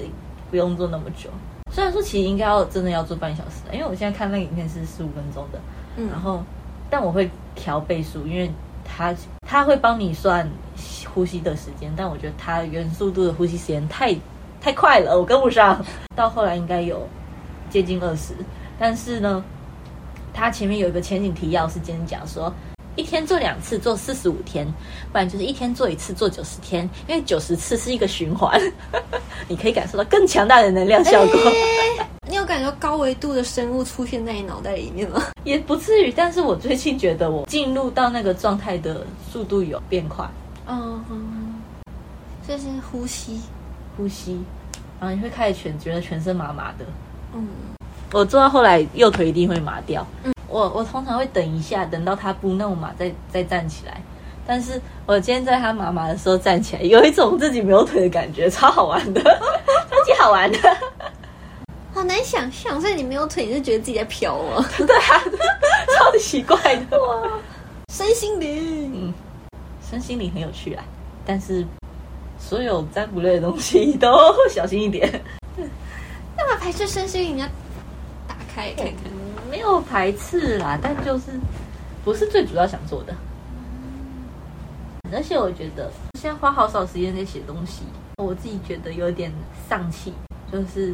[0.52, 1.32] 不用做那么久。
[1.72, 5.60] 虽然说其实应该要真的要做半小时的，因为我现在看那个影片是十五分钟的，
[5.98, 6.44] 嗯然后
[6.90, 8.52] 但我会调倍数，因为
[8.84, 9.16] 它
[9.48, 10.50] 它会帮你算
[11.14, 14.16] 呼吸的时间，但我觉得它原速度的呼吸时间太
[14.60, 15.84] 太快了，我跟不上。
[16.16, 17.08] 到后来应该有
[17.70, 18.34] 接近二十，
[18.78, 19.44] 但是呢，
[20.34, 22.52] 它前面有一个前景提要是今天讲说。
[23.00, 24.68] 一天做两次，做四十五天，
[25.10, 28.60] 不然就是一天做一次，做九十天，因为九十次是一个循环，
[29.48, 31.36] 你可以感受到更强大的能量效果。
[32.30, 35.24] 你有感觉到高维度的生物出现在你脑袋里面吗？
[35.46, 40.30] 也不至于，但是我最近觉得我进入到那个状态的速度有变快，
[40.68, 41.02] 嗯，
[42.46, 43.40] 这是呼吸。
[43.96, 44.40] 呼吸，
[45.00, 46.86] 然后你会开始全觉得全身麻麻的。
[47.34, 47.48] 嗯，
[48.12, 50.06] 我做到后来右腿一定会麻掉。
[50.24, 54.02] 嗯，我我通常会等一下，等到他不那么麻再再站起来。
[54.48, 60.58] 但是我今天在他麻麻的时候站起来，有一种自己没有腿的感觉，超好玩的，超级好玩的。
[61.94, 64.66] 好难想象，所以你没有腿，你是觉得自己在飘吗？
[64.78, 65.22] 对啊，
[65.98, 66.58] 超级奇怪
[66.90, 67.00] 的。
[67.00, 67.30] 哇，
[67.94, 68.92] 身心灵。
[68.94, 69.14] 嗯，
[69.88, 70.84] 身心灵很有趣啊，
[71.26, 71.66] 但是
[72.40, 75.12] 所有占卜类的东西都小心一点。
[76.38, 77.36] 干嘛排斥身心灵？
[77.36, 77.48] 你要
[78.28, 79.19] 打开看看。
[79.50, 81.32] 没有排斥啦，但就是
[82.06, 83.14] 不是最主要想做的。
[85.12, 87.84] 而且我觉得现在花好少时间在写东西，
[88.18, 89.32] 我自己觉得有点
[89.68, 90.14] 丧气，
[90.52, 90.94] 就是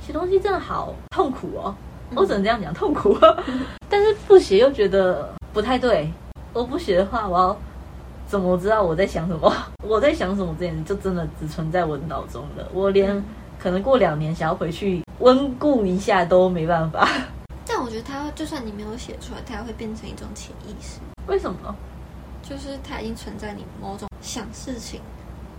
[0.00, 1.74] 写东西真的好痛苦哦。
[2.14, 3.16] 我只能这样讲，痛苦。
[3.88, 6.12] 但是不写又觉得不太对。
[6.52, 7.56] 我不写的话，我要
[8.26, 9.52] 怎么知道我在想什么？
[9.82, 12.68] 我在想什么这件事就真的只存在我的脑中了。
[12.72, 13.24] 我连
[13.58, 17.08] 可能过两年想要回去温故一下都没办法。
[17.96, 21.74] 觉得它，就算你没有写出来，它会变成一种潜意识，为什么？
[22.42, 25.00] 就是它已经存在你某种想事情，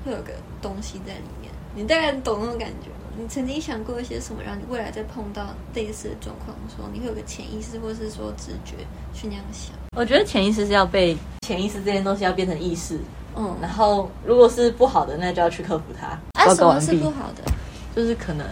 [0.05, 1.51] 会有个东西在里面。
[1.73, 3.09] 你大概懂那种感觉吗？
[3.17, 8.75] 你曾经想过一些什么，让你未来再碰到类似的状况的时候，你会有个潜意识，或是说直觉
[9.15, 9.73] 去那样想。
[9.95, 12.99] 我觉得潜意识是要被潜意识这件东西要变成意识，
[13.35, 16.07] 嗯，然后如果是不好的，那就要去克服它。
[16.39, 17.43] 啊，什么是不好的？
[17.95, 18.45] 就是可能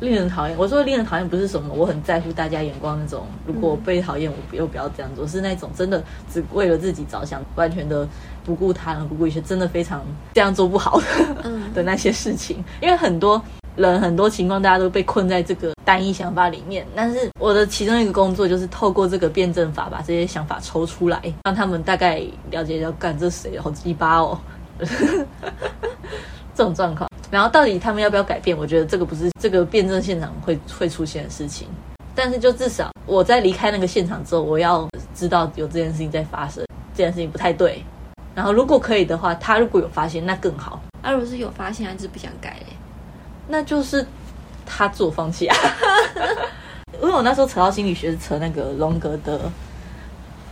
[0.00, 0.56] 令人讨厌。
[0.58, 8.06] 我说令人讨厌不是什么我很在乎大家眼光那种，如果我被讨厌，我又不要这样做，是那种真的只为了自己着想，完全的
[8.44, 10.04] 不顾他人，不顾一切，真的非常
[10.34, 11.04] 这样做不好的、
[11.44, 12.62] 嗯 的那些事情。
[12.80, 13.40] 因为很多
[13.76, 16.86] 人很多情况，大家都被困在这个单一想法里面。
[16.94, 24.38] 但是我的其中一个工作就是透过这个辩证法，把这些想法抽出来，让他们大概了解要干这谁好鸡巴哦。
[26.54, 28.56] 这种状况，然后到底他们要不要改变？
[28.56, 31.68] 我觉得这个不是这个辩证现场会会出现的事情，
[32.14, 37.84] 但是就至少我在离开那个现场之后，我要知道有这件事情在发生，这件事情不太对。
[38.34, 42.76] 然后如果可以的话，他如果有发现，那更好，啊，如果是有发现，还是不想改嘞？
[43.48, 44.06] 那就是
[44.66, 45.56] 他自我放弃啊。
[47.02, 49.50] 因为我那时候扯到心理学是扯那个荣格的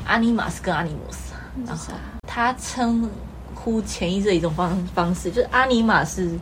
[0.06, 1.32] 阿尼玛斯跟阿尼姆斯，
[1.66, 1.94] 然后
[2.26, 3.08] 他称
[3.54, 6.38] 呼潜意识的一种方方式，就是阿尼玛是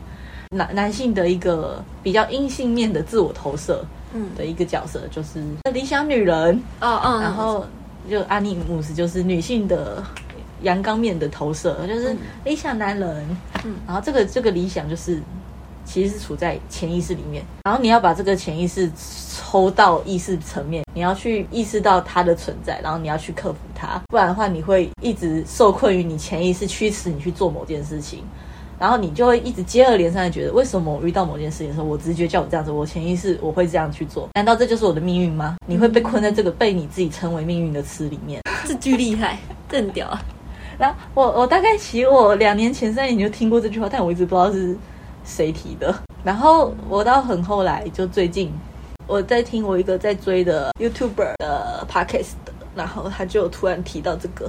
[0.52, 7.66] 男男性的一个比较阴性面的自我投射嗯，的一个角色，就是理想女人，哦哦，然后
[8.08, 10.04] 就阿尼姆斯就是女性的
[10.60, 12.18] 阳刚面的投射，就是嗯。
[12.44, 13.36] 理想男人。
[13.64, 13.74] 嗯。
[13.86, 15.22] 然后这个这个理想就是
[15.86, 18.90] 其实是处在潜意识里面，然后你要把这个潜意识
[19.34, 28.22] 抽到意识层面，你要去意识到它的存在，然后你要去克服它，不然的话你会一直受困于你潜意识驱使你去做某件事情。
[28.82, 34.28] 然后你就会一直接二连三的觉得，为什么我遇到某件事情的时候，我直觉叫我这样子，我潜意识我会这样去做？
[34.34, 35.54] 难道这就是我的命运吗？
[35.68, 38.42] 你会被困在这个被你自己称为命运的词里面。
[38.66, 40.20] 这句厉害，这很屌啊！
[40.76, 44.76] 然后我我大概其实我两年前三年就听过这句话，但我一直不知道是
[45.24, 45.94] 谁提的。
[46.24, 48.52] 然后我到很后来，就最近
[49.06, 54.46] 我在听我一个在追的 YouTuber 的 Podcast，的然后他就突然提到这个，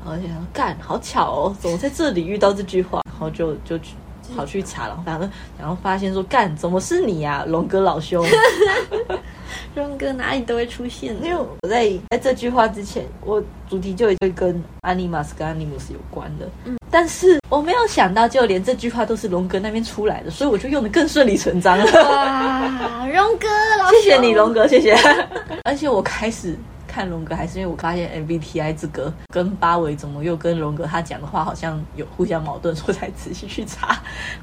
[0.00, 3.00] 然后我就想说干好巧哦，怎么在这里遇到这句话？
[3.18, 3.94] 然后就就去
[4.36, 5.28] 跑去查了，反正
[5.58, 8.24] 然后发现说干怎么是你呀、龙哥老兄？
[9.74, 16.48] 荣哥哪里都会出现的，因为我在在这句话之前，我主题就已经跟 animus 跟 animus 有关的。
[16.64, 21.84] 嗯，但是我没有想到，就连这句话都是龙哥那边出来的，所以我就用的更顺理成章了。
[21.84, 24.96] 哇，荣哥老 谢谢你，龙哥，谢谢。
[25.64, 26.56] 而且我开始
[26.98, 33.90] 看荣格，还是因为我发现 MBTI 这个跟八维怎么又跟荣格他讲的话好像有互相矛盾，所以才仔细去查，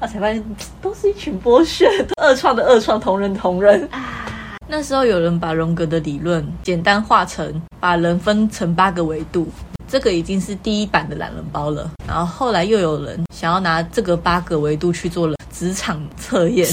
[0.00, 0.42] 后才发现
[0.80, 3.86] 都是一群剥削，二创的二创，同人同人。
[3.90, 4.24] 啊，
[4.66, 9.46] 那时候有人把荣格的理论简单化成把人分成八个维度，
[9.86, 11.90] 这个已经是第一版的懒人包了。
[12.08, 16.66] 然后后来又有人想要拿这个八个维度去做了职场测验，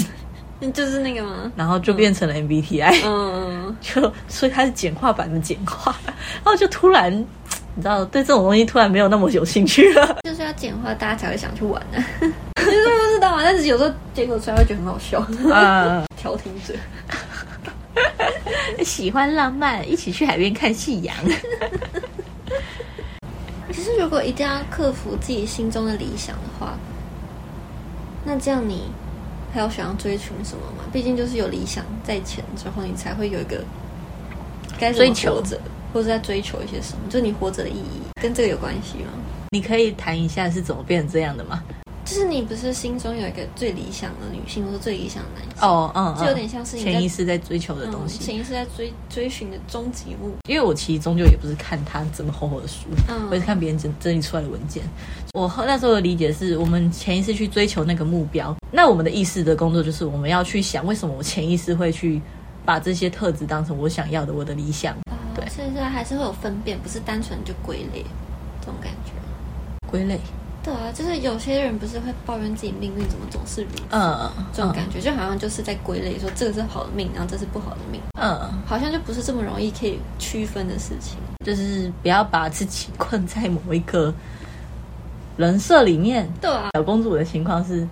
[0.71, 1.51] 就是那个吗？
[1.55, 3.01] 然后就变成了 MBTI。
[3.05, 7.11] 嗯， 就所以它是简化版的简化，然后就突然
[7.75, 10.17] 你知道对这种东西突然没有那么有兴趣了。
[10.23, 12.25] 就是要简化，大家才会想去玩呢、其
[12.71, 15.19] 实不知道啊，但是有时候结果出来会觉得很好笑。
[15.51, 16.73] 啊，调停者，
[18.83, 21.15] 喜欢浪漫，一起去海边看夕阳。
[23.71, 26.73] 其实如果一定要克服自己心中的理想的话，
[28.23, 28.83] 那这样你
[29.53, 30.83] 还有想要追求什么嘛？
[30.91, 33.63] 毕竟就是有理想在前之后，你才会有一个
[34.79, 35.59] 该追求活着，
[35.93, 39.11] 或者在追求一些什么，就是你活着的意义，跟这个有关系吗？
[39.51, 41.63] 你可以谈一下是怎么变成这样的吗？
[42.05, 48.19] 就是你不是心中有一个最理想的女性，或者最理想的男性，哦，嗯，就有点像是你潜意识在追求的东嗯，西。
[48.19, 54.83] 潜意识在追追寻的终极物因为我其实终究也不是看他这么厚厚的书，嗯我也是看别人整整理出来的文件。
[55.33, 62.21] 我后那时候的理解是我们潜意识去追求那个目标，那我们的意识的工作就是我们要去想，为什么我潜意识会去
[62.65, 64.95] 把这些特质当成我想要的我的理想
[65.35, 68.05] 对哦所以说还是会有分辨，不是单纯就归类
[68.59, 69.11] 这种感觉。
[69.89, 70.19] 归类。
[70.63, 81.17] 对啊，就是有些人不是会抱怨自己命运怎么总是如此，嗯，这种感觉就好像就是在归类说这个是好的命，然后这是不好的命，嗯，好像就不是这么容易可以区分的事情。
[81.45, 84.13] 就是不要把自己困在某一个
[85.35, 86.25] 人设里面。
[86.39, 87.85] 对啊，小公主的情况是，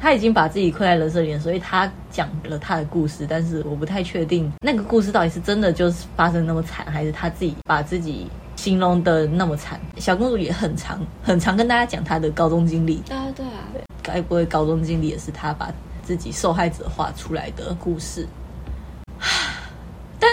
[0.00, 8.26] 她已经把自己困在人设里面，所以她讲了她的故事，但是我不太确定那个故事到底是真的就是发生那么惨，还是她自己把自己
[8.66, 9.80] 形容的那么惨。
[9.96, 13.62] 小公主也很常很常跟大家讲她的高中经历，对啊，对啊，
[14.02, 18.26] 该不会高中经历也是她把自己受害者画出来的故事？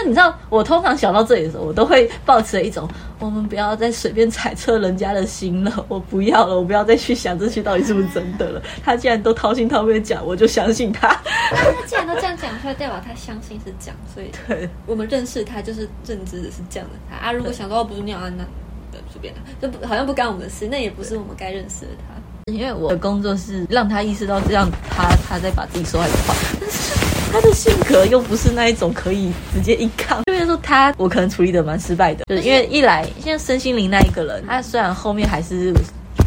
[0.04, 2.88] 你知道，我通常想到这里的时候，我都会抱持一种，
[3.18, 8.62] 我们不要再随便揣测人家的心了，我不要了，我不要再去想这些到底是不是真的了。
[8.84, 11.08] 他既然都掏心掏肺讲，我就相信他。
[11.08, 17.32] 他既然都这样讲出来，代表他相信是这样，所以对，我们认识他就是认知的是这样的他啊。
[17.32, 18.44] 如果想到不是那样啊，那
[18.92, 22.14] 对随便他，就好像不干我们的事，那也不是我们该认识的他。
[22.52, 26.93] 因为我的工作是让他意识到这样，他他在把自己受害者化，但是
[27.34, 35.74] 他的性格又不是那一种可以直接硬抗，就变成说他我可能处理的蛮失败的，就是因为一来现在身心灵那一个人，他虽然后面还是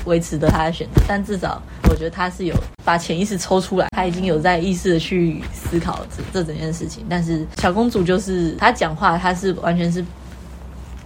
[0.04, 7.06] 维持着他的选择，但至少我觉得他是有把潜意识抽出来，他已经有在意识的去思考这这整件事情。
[7.10, 10.04] 但是小公主就是她讲话，她是完全是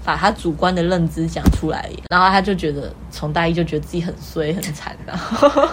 [0.04, 5.70] 把她主观的认知讲出来，然后她就觉得从大一就觉得自己很衰很惨，然后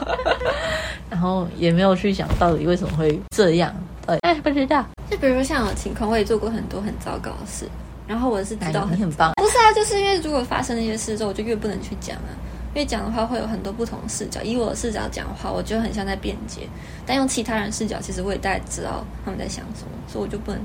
[1.08, 3.74] 然后也没有去想到底为什么会这样。
[4.08, 7.68] 对，哎，不知道，就比如说像我情况，我也做过很多很糟糕的事，
[8.06, 9.32] 然后我是知道哎你很棒。
[9.36, 12.32] 不是啊，就是因为如果发生那些事之后，我就越不能去讲啊。
[12.74, 16.62] 因为讲的话会有很多不同的视角，以我的视角讲的话，我觉得很像在辩解；
[17.04, 20.60] 但用其他人视角，其实我也大概知道他们在想什么，所以我就不能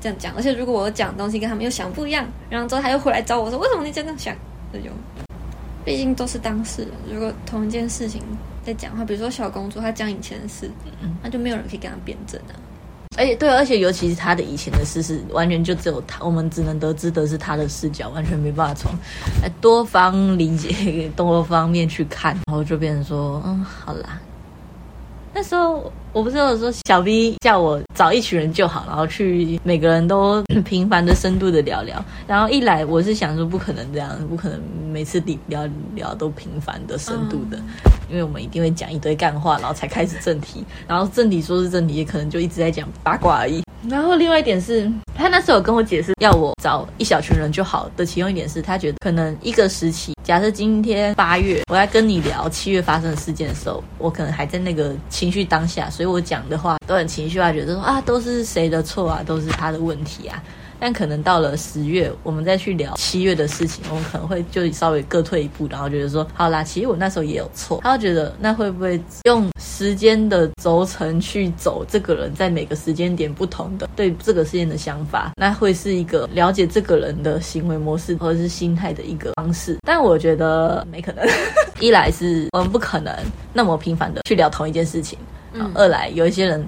[0.00, 0.34] 这样讲。
[0.34, 4.34] 而且如果我讲的东西跟他们又想不一样，然后之后他又回来找我说为什么你这样想，
[4.72, 4.90] 这就
[5.84, 6.90] 毕竟都是当事人。
[7.14, 8.22] 如果同一件事情
[8.68, 10.70] 在讲话，比如说小公主她讲以前的事，
[11.22, 12.52] 那就没有人可以跟她辩证啊。
[13.16, 18.92] 而且对，而且尤其是她的以前的事是完全就只有她，我们只能得知的是她的视角，完全没办法从
[19.42, 24.20] 呃多方理解、多方面去看，然后就变成说，嗯，好啦。
[25.32, 32.00] 那时候我不是有说小 V 叫我找一群人就好，然后去每个人都 频繁的、深度的聊聊。
[32.28, 37.58] 然后一来我是想说不可能这样，不可能每次聊聊聊都频繁的、深度的，
[38.08, 40.64] 因为我们一定会讲一堆干话，然后才开始正题。
[40.86, 43.64] 然后正题说是正题，也可能就一直在讲八卦而已。
[43.88, 48.04] 然后另外一点是，他那时候有跟我解释，要我找一小群人就好的。
[48.06, 60.42] 其中一点是他觉得可能一个时期，假设今天八月我在跟你聊七月发生的事件的时候，我可能还在那个情绪当下，所以我讲的话都很情绪化，觉得说啊都是谁的错啊，都是他的问题啊。
[60.80, 67.80] 但可能到了十月，我们再去聊七月的事情，我们可能会就稍微各退一步，然后觉得说，好啦，其实我那时候也有错。
[67.82, 79.78] 他会觉得那会不会用时间的轴承去走这个人在每个时间点不同的对这个事件的想法，那会是一个了解这个人的行为模式或者是心态的一个方式。
[79.82, 81.26] 但我觉得没可能，
[81.80, 83.12] 一来是我们不可能
[83.52, 85.18] 那么频繁的去聊同一件事情，
[85.52, 86.64] 嗯二来有一些人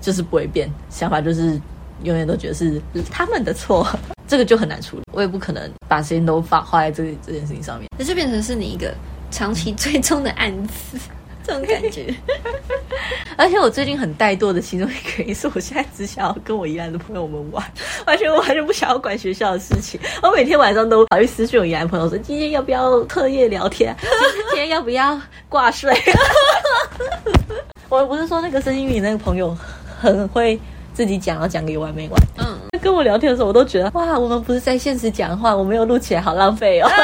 [0.00, 1.60] 就是不会变，想法就是
[2.02, 2.80] 永远都觉得是
[3.10, 3.86] 他们的错，
[4.26, 5.02] 这个就很难处理。
[5.12, 7.88] 我也不可能把时间都花花在这个这件事情上面。
[7.98, 8.94] 那就变成是你一个
[9.30, 10.98] 长期追踪的案子，
[11.44, 12.14] 这种感觉。
[13.36, 17.64] 而且我最近很怠惰的其中一个原因是我现在只想要跟我宜兰的朋友们玩，
[18.06, 19.98] 完全完全不想要管学校的事情。
[20.22, 23.96] 我每天晚上都跑去私讯我宜兰朋友说，今天要不要特夜聊天？
[24.50, 25.94] 今天要不要挂睡？
[27.88, 29.56] 我不是说那个声音里那个朋友
[30.00, 30.58] 很会
[30.94, 32.20] 自己讲，然后讲个有完没完。
[32.38, 36.88] 嗯，跟我聊天的时候，我都觉得哇，我们不是在现实讲话，我没有录起来，好浪费哦。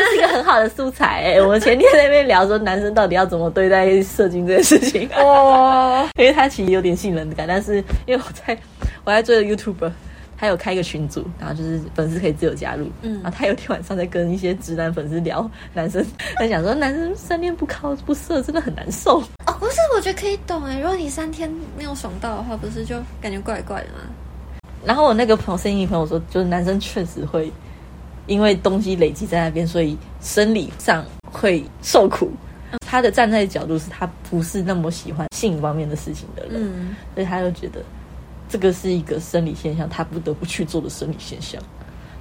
[0.00, 7.76] 这是一个很好的素材哎、 我们前天在那边聊说男生到底要怎么对待射精这件事情，哇， 因为他其实有点信任感，但是
[8.06, 8.56] 因为我在
[9.04, 9.90] 我在追的 YouTuber，
[10.38, 13.20] 他有开一个群组，然后就是粉丝可以自由加入，嗯。
[13.22, 16.04] 然后他有天晚上在跟一些直男粉丝聊男生，
[16.38, 19.24] 在讲说男生三天不靠不射真的很难受，哦，
[19.60, 20.80] 不是，我觉得可以懂哎。
[20.80, 23.98] 如果你三天没有爽到的话，不是就感觉怪怪的吗？
[24.84, 27.52] 然后我那个朋友生意朋友说，就是男生确实会
[28.26, 32.32] 因为东西累积在那边，所以生理上会受苦。
[32.86, 37.82] 他的站在的角度是他不是那么喜欢性方面的事情的人，嗯，所以他就觉得
[38.48, 41.62] 这个是一个生理现象，他不得不去做的生理现象。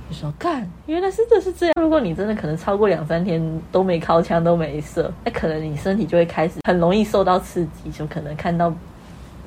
[0.09, 1.75] 就说干，原来是的是这样。
[1.79, 3.39] 如果你真的可能超过两三天
[3.71, 8.73] 都没靠枪都没射，那可能你身体就会开始很容易受到刺激，就可能看到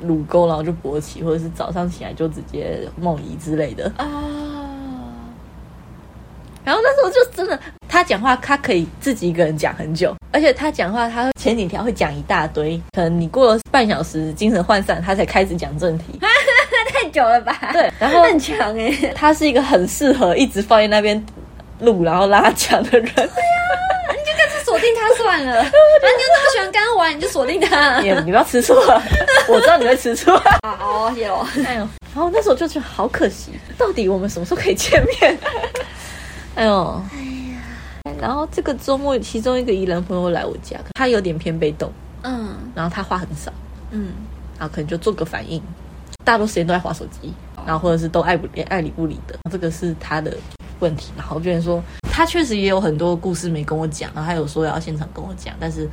[0.00, 3.90] 乳沟然后就勃起，或者是早上起来就直接梦遗之类的。
[3.96, 4.06] 啊，
[6.64, 7.58] 然后那时候就真的，
[7.88, 16.20] 他讲话他可以自己一个人讲很久，而且他讲话他前几条会讲一大堆，可能你过了半小时精神涣散，他才开始讲正题。
[17.12, 17.54] 太久了吧？
[17.74, 19.12] 对，然后很强哎。
[19.14, 21.22] 他是一个很适合一直放在那边
[21.80, 23.12] 录，然后拉墙的人。
[23.14, 23.28] 对呀，
[24.12, 28.00] 你就干脆锁定他算了，反 正你又那么喜欢跟他玩，你就锁定他。
[28.00, 29.02] 你你不要吃醋啊！
[29.48, 30.30] 我知道你会吃醋。
[30.62, 31.46] 好好，谢喽。
[31.66, 35.38] 哎呦，然后那时候就觉得好可惜，到底我们什么时候可以见面？
[36.56, 41.92] 哎呦，哎呀然后这个周末，其中一个宜兰朋友来我家，他有点偏被动，
[42.22, 43.52] 嗯然后他话很少，
[43.90, 44.12] 嗯，
[44.58, 45.60] 然后可能就做个反应，
[46.24, 47.32] 大多时间都在划手机，
[47.66, 50.36] 然后或者是都爱不爱理不理的，这个是他的
[50.80, 51.12] 问题。
[51.16, 55.88] 然后就说他确实也有很多故事没跟我讲，然后他有说要现场跟我讲，但是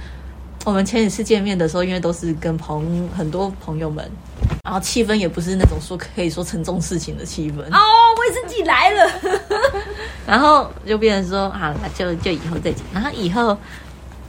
[0.66, 4.10] 我们前几次见面的时候，因为都是跟朋很多朋友们，
[4.64, 7.80] 然后气氛也不是那种说可以说沉重事情的气氛，哦，
[8.20, 9.12] 卫生巾来了。
[10.28, 13.58] 然后就变成说好了，就就以后再讲，然后以后。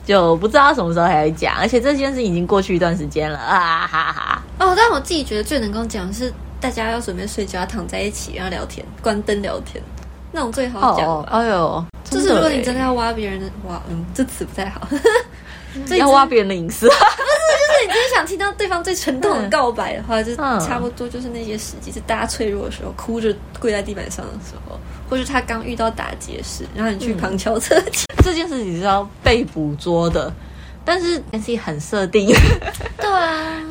[0.06, 4.39] 就不知道什么时候还会讲，而且这件事已经过去一段时间了啊哈哈！
[4.70, 9.82] 哦，但我自己觉得最能够讲的是，大家要准备睡觉，躺在一起，然后聊天，关灯聊天，
[10.30, 14.86] 那种最好讲哦。，哎呦，就是如果你真的要要挖别人的，挖，嗯，这词不太好。
[15.86, 20.58] 这要挖别人的隐私，就是你真的想听到对方最沉痛的告白的话，就嗯。
[20.60, 28.04] 差不多就是那些时机，是大家脆弱的时候，哭着跪在地板上的时候，或是他刚遇到打劫时，然后你去旁敲侧击。
[28.22, 30.32] 这件事情是要被捕捉的，
[30.84, 32.26] 但是 N C 很设定，
[32.98, 33.62] 对啊，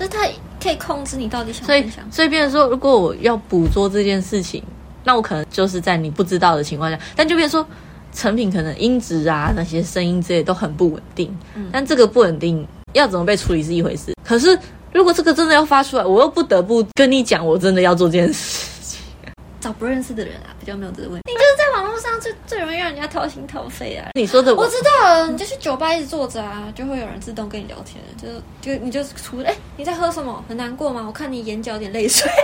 [0.00, 0.26] 就是他
[0.60, 2.12] 可以控制你到底想所以分享什么。
[2.12, 4.60] 所以变成说，如果我要捕捉这件事情，
[5.04, 7.70] 那我可能就是在你不知道的情况下，但就变成说。
[8.12, 11.32] 成品可能音质啊，那些声音之类都很不稳定，
[11.70, 14.12] 但这个不稳定要怎么被处理是一回事。
[14.24, 14.58] 可是
[14.92, 19.00] 如果这个真的要发出来，我又不得不跟你讲，我真的要做这件事情。
[19.60, 21.29] 找不认识的人啊，比较没有这个问题。
[22.00, 24.08] 上最最容易让人家掏心掏肺啊。
[24.14, 30.44] 你说的我知道了，你就去酒吧一直坐着啊，就会有人自动跟你聊天，就是就你就出哎、你在喝什么？
[30.48, 31.04] 很难过吗？
[31.06, 32.28] 我看你眼角有点泪水。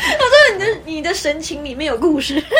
[0.00, 2.42] 我说你的你的神情里面有故事。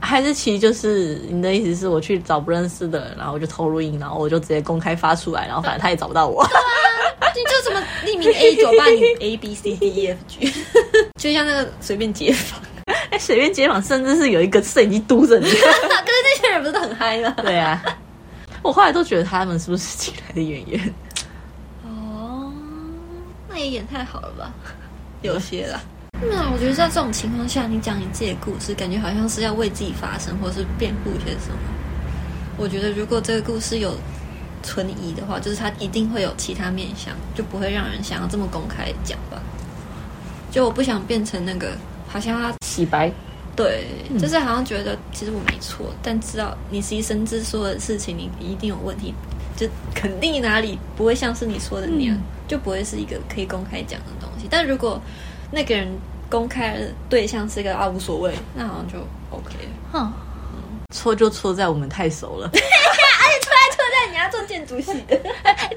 [0.00, 6.44] 还是其实就是你的意思是我去找不认识的人，然后我就偷录音，然后我就直接公开发出来，然后反正他也找不到我。
[7.32, 10.52] 你就什么匿名 A 酒吧，你 A B C D E F G，
[11.14, 12.60] 就像那个随便街访。
[13.10, 15.46] 哎，随便街访甚至是有一个摄影机嘟着你。
[15.50, 17.34] 可是那些人不是都很嗨吗？
[17.38, 17.82] 对啊，
[18.62, 20.94] 我后来都觉得他们是不是请来的演员？
[21.84, 22.52] 哦，
[23.48, 24.52] 那也演太好了吧？
[25.22, 25.80] 有些啦，
[26.20, 31.58] 对啊，我觉得在这种情况下，你讲你自己的故事，感觉好像是要为自己发声，或是辩护些什么。
[32.56, 33.96] 我觉得如果这个故事有
[34.62, 39.42] 存疑的话，就是它一定会有其他面向，就不会让人想要这么公开地讲吧。
[40.50, 41.76] 就我不想变成那个
[42.10, 43.10] 好像他洗白。
[43.56, 43.84] 对，
[44.18, 49.14] 就是好像觉得其实我没错，但知道你其实深知所有的事情，你一定有问题，
[49.56, 54.48] 就肯定哪里不会像是你说的那样，嗯就不会是一个可以公开讲的东西。
[54.50, 55.00] 但如果
[55.52, 55.88] 那个人
[56.28, 58.98] 公开的对象是一个啊无所谓，那好像就
[59.30, 59.70] OK 了。
[59.92, 60.12] 哼，
[60.94, 62.50] 错就错在我们太熟了。
[63.70, 65.16] 错在你要做建筑系的，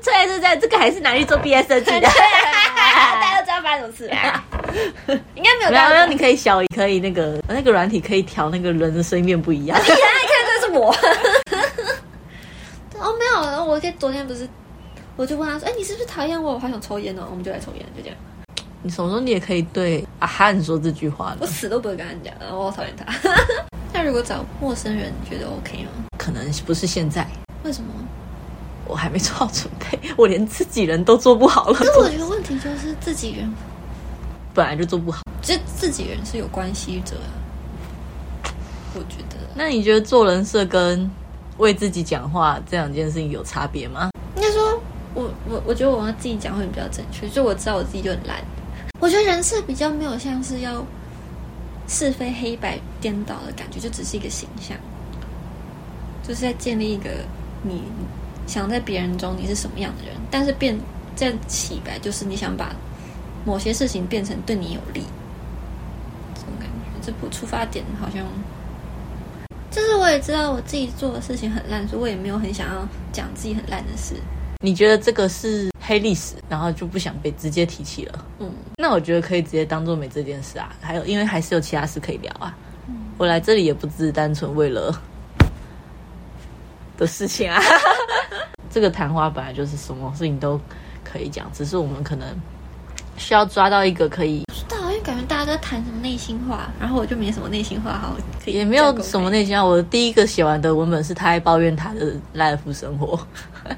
[0.01, 2.01] 错在是在这个还是拿去做毕业设计的。
[2.09, 4.43] 大家都知道发生什么事了，
[5.35, 9.77] 应该没有大家没有没有，你可以小，可以那个那个软体可以调那个人的声音变不一样。
[9.81, 10.91] 你看，你看，这是我。
[12.99, 14.47] 哦，没有，我昨天不是，
[15.15, 16.53] 我就问他说：“哎，你是不是讨厌我？
[16.53, 18.17] 我好想抽烟哦。”我们就来抽烟，就这样。
[18.81, 21.45] 你什么时候你也可以对阿汉说这句话我？
[21.45, 23.05] 死都不会跟他讲，然后我好讨厌他。
[23.93, 25.89] 那如果找陌生人，你觉得 OK 吗？
[26.17, 27.27] 可能不是现在，
[27.63, 27.89] 为什么？
[28.85, 31.73] 我还没做好准备，我连自己人都做不好了。
[31.73, 33.53] 可是我觉得问题就是自己人，
[34.53, 35.21] 本来就做不好。
[35.41, 38.51] 就自己人是有关系者啊。
[38.95, 41.09] 我觉得那你觉得做人设跟
[41.57, 44.11] 为自己讲话这两件事情有差别吗？
[44.35, 44.79] 应该说，
[45.13, 48.37] 我我我觉得我要自己讲会比较正确，就我知道我自己就很烂。
[48.99, 50.85] 我觉得人设比较没有像是要
[51.87, 54.77] 是非黑白颠倒的感觉，就只是一个形象，
[56.27, 57.09] 就是在建立一个
[57.63, 57.83] 你
[58.47, 60.79] 想在别人中你是什么样的人，但是变
[61.15, 62.73] 这样起白，就是你想把
[63.45, 65.03] 某些事情变成对你有利，
[66.33, 67.05] 这种感觉。
[67.05, 68.25] 这不出发点好像。
[69.69, 74.15] 就是我也知道我自己做的事情很烂，所以我也没有很想要讲自己很烂的事。
[74.61, 78.25] 你觉得这个是黑历史，然后就不想被直接提起了？
[78.39, 80.73] 嗯，那我觉得可以直接当做没这件事啊。
[80.79, 82.55] 还有，因为还是有其他事可以聊啊。
[83.17, 84.95] 我来这里也不只是单纯为了
[86.97, 87.59] 的事情啊。
[88.69, 90.59] 这个谈话本来就是什么事情都
[91.03, 92.27] 可以讲，只是我们可能
[93.17, 98.53] 需要抓到一个可以，不知道，因为感觉大家都在谈什么内心话，然后我就没什么内心话好可以。
[98.53, 99.63] 也没有什么内心话。
[99.63, 103.19] 我第一个写完的文本是他在抱怨他的赖尔夫生活，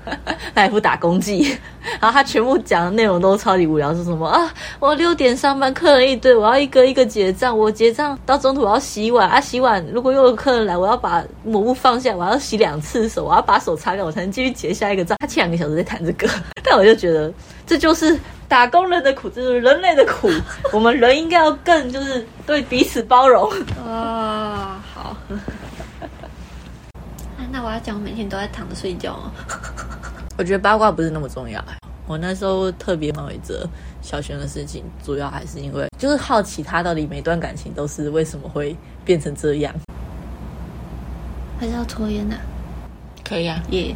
[0.56, 1.58] 赖尔夫打工记，
[2.00, 4.52] 然后他全部讲的内容都超级无聊，是什么啊？
[4.80, 15.18] 我六点上班，客人一堆，我要一个一个结账，我结账到中途我要洗碗啊，洗碗如果又有客人来，我要把抹布放下，我要洗两次手，我要把手擦干，我才能继续结下一个账。
[15.20, 16.28] 他前两个小时在谈这个，
[16.64, 17.32] 但我就觉得
[17.68, 18.18] 这就是。
[18.48, 20.30] 打工人的苦，就是人类的苦。
[20.72, 23.52] 我们人应该要更就是对彼此包容。
[23.86, 25.18] 啊、好。
[27.38, 29.32] 啊，那我要讲我每天都在躺着睡觉吗？
[30.38, 31.64] 我觉得八卦不是那么重要。
[32.08, 33.68] 我那时候特别忙一则
[34.02, 39.74] 小轩的事情，主要还是因为就是好奇他到底每段感情都是为什么会变成这样。
[41.60, 42.36] 还是要抽烟呢、
[43.28, 43.96] 可以啊，耶、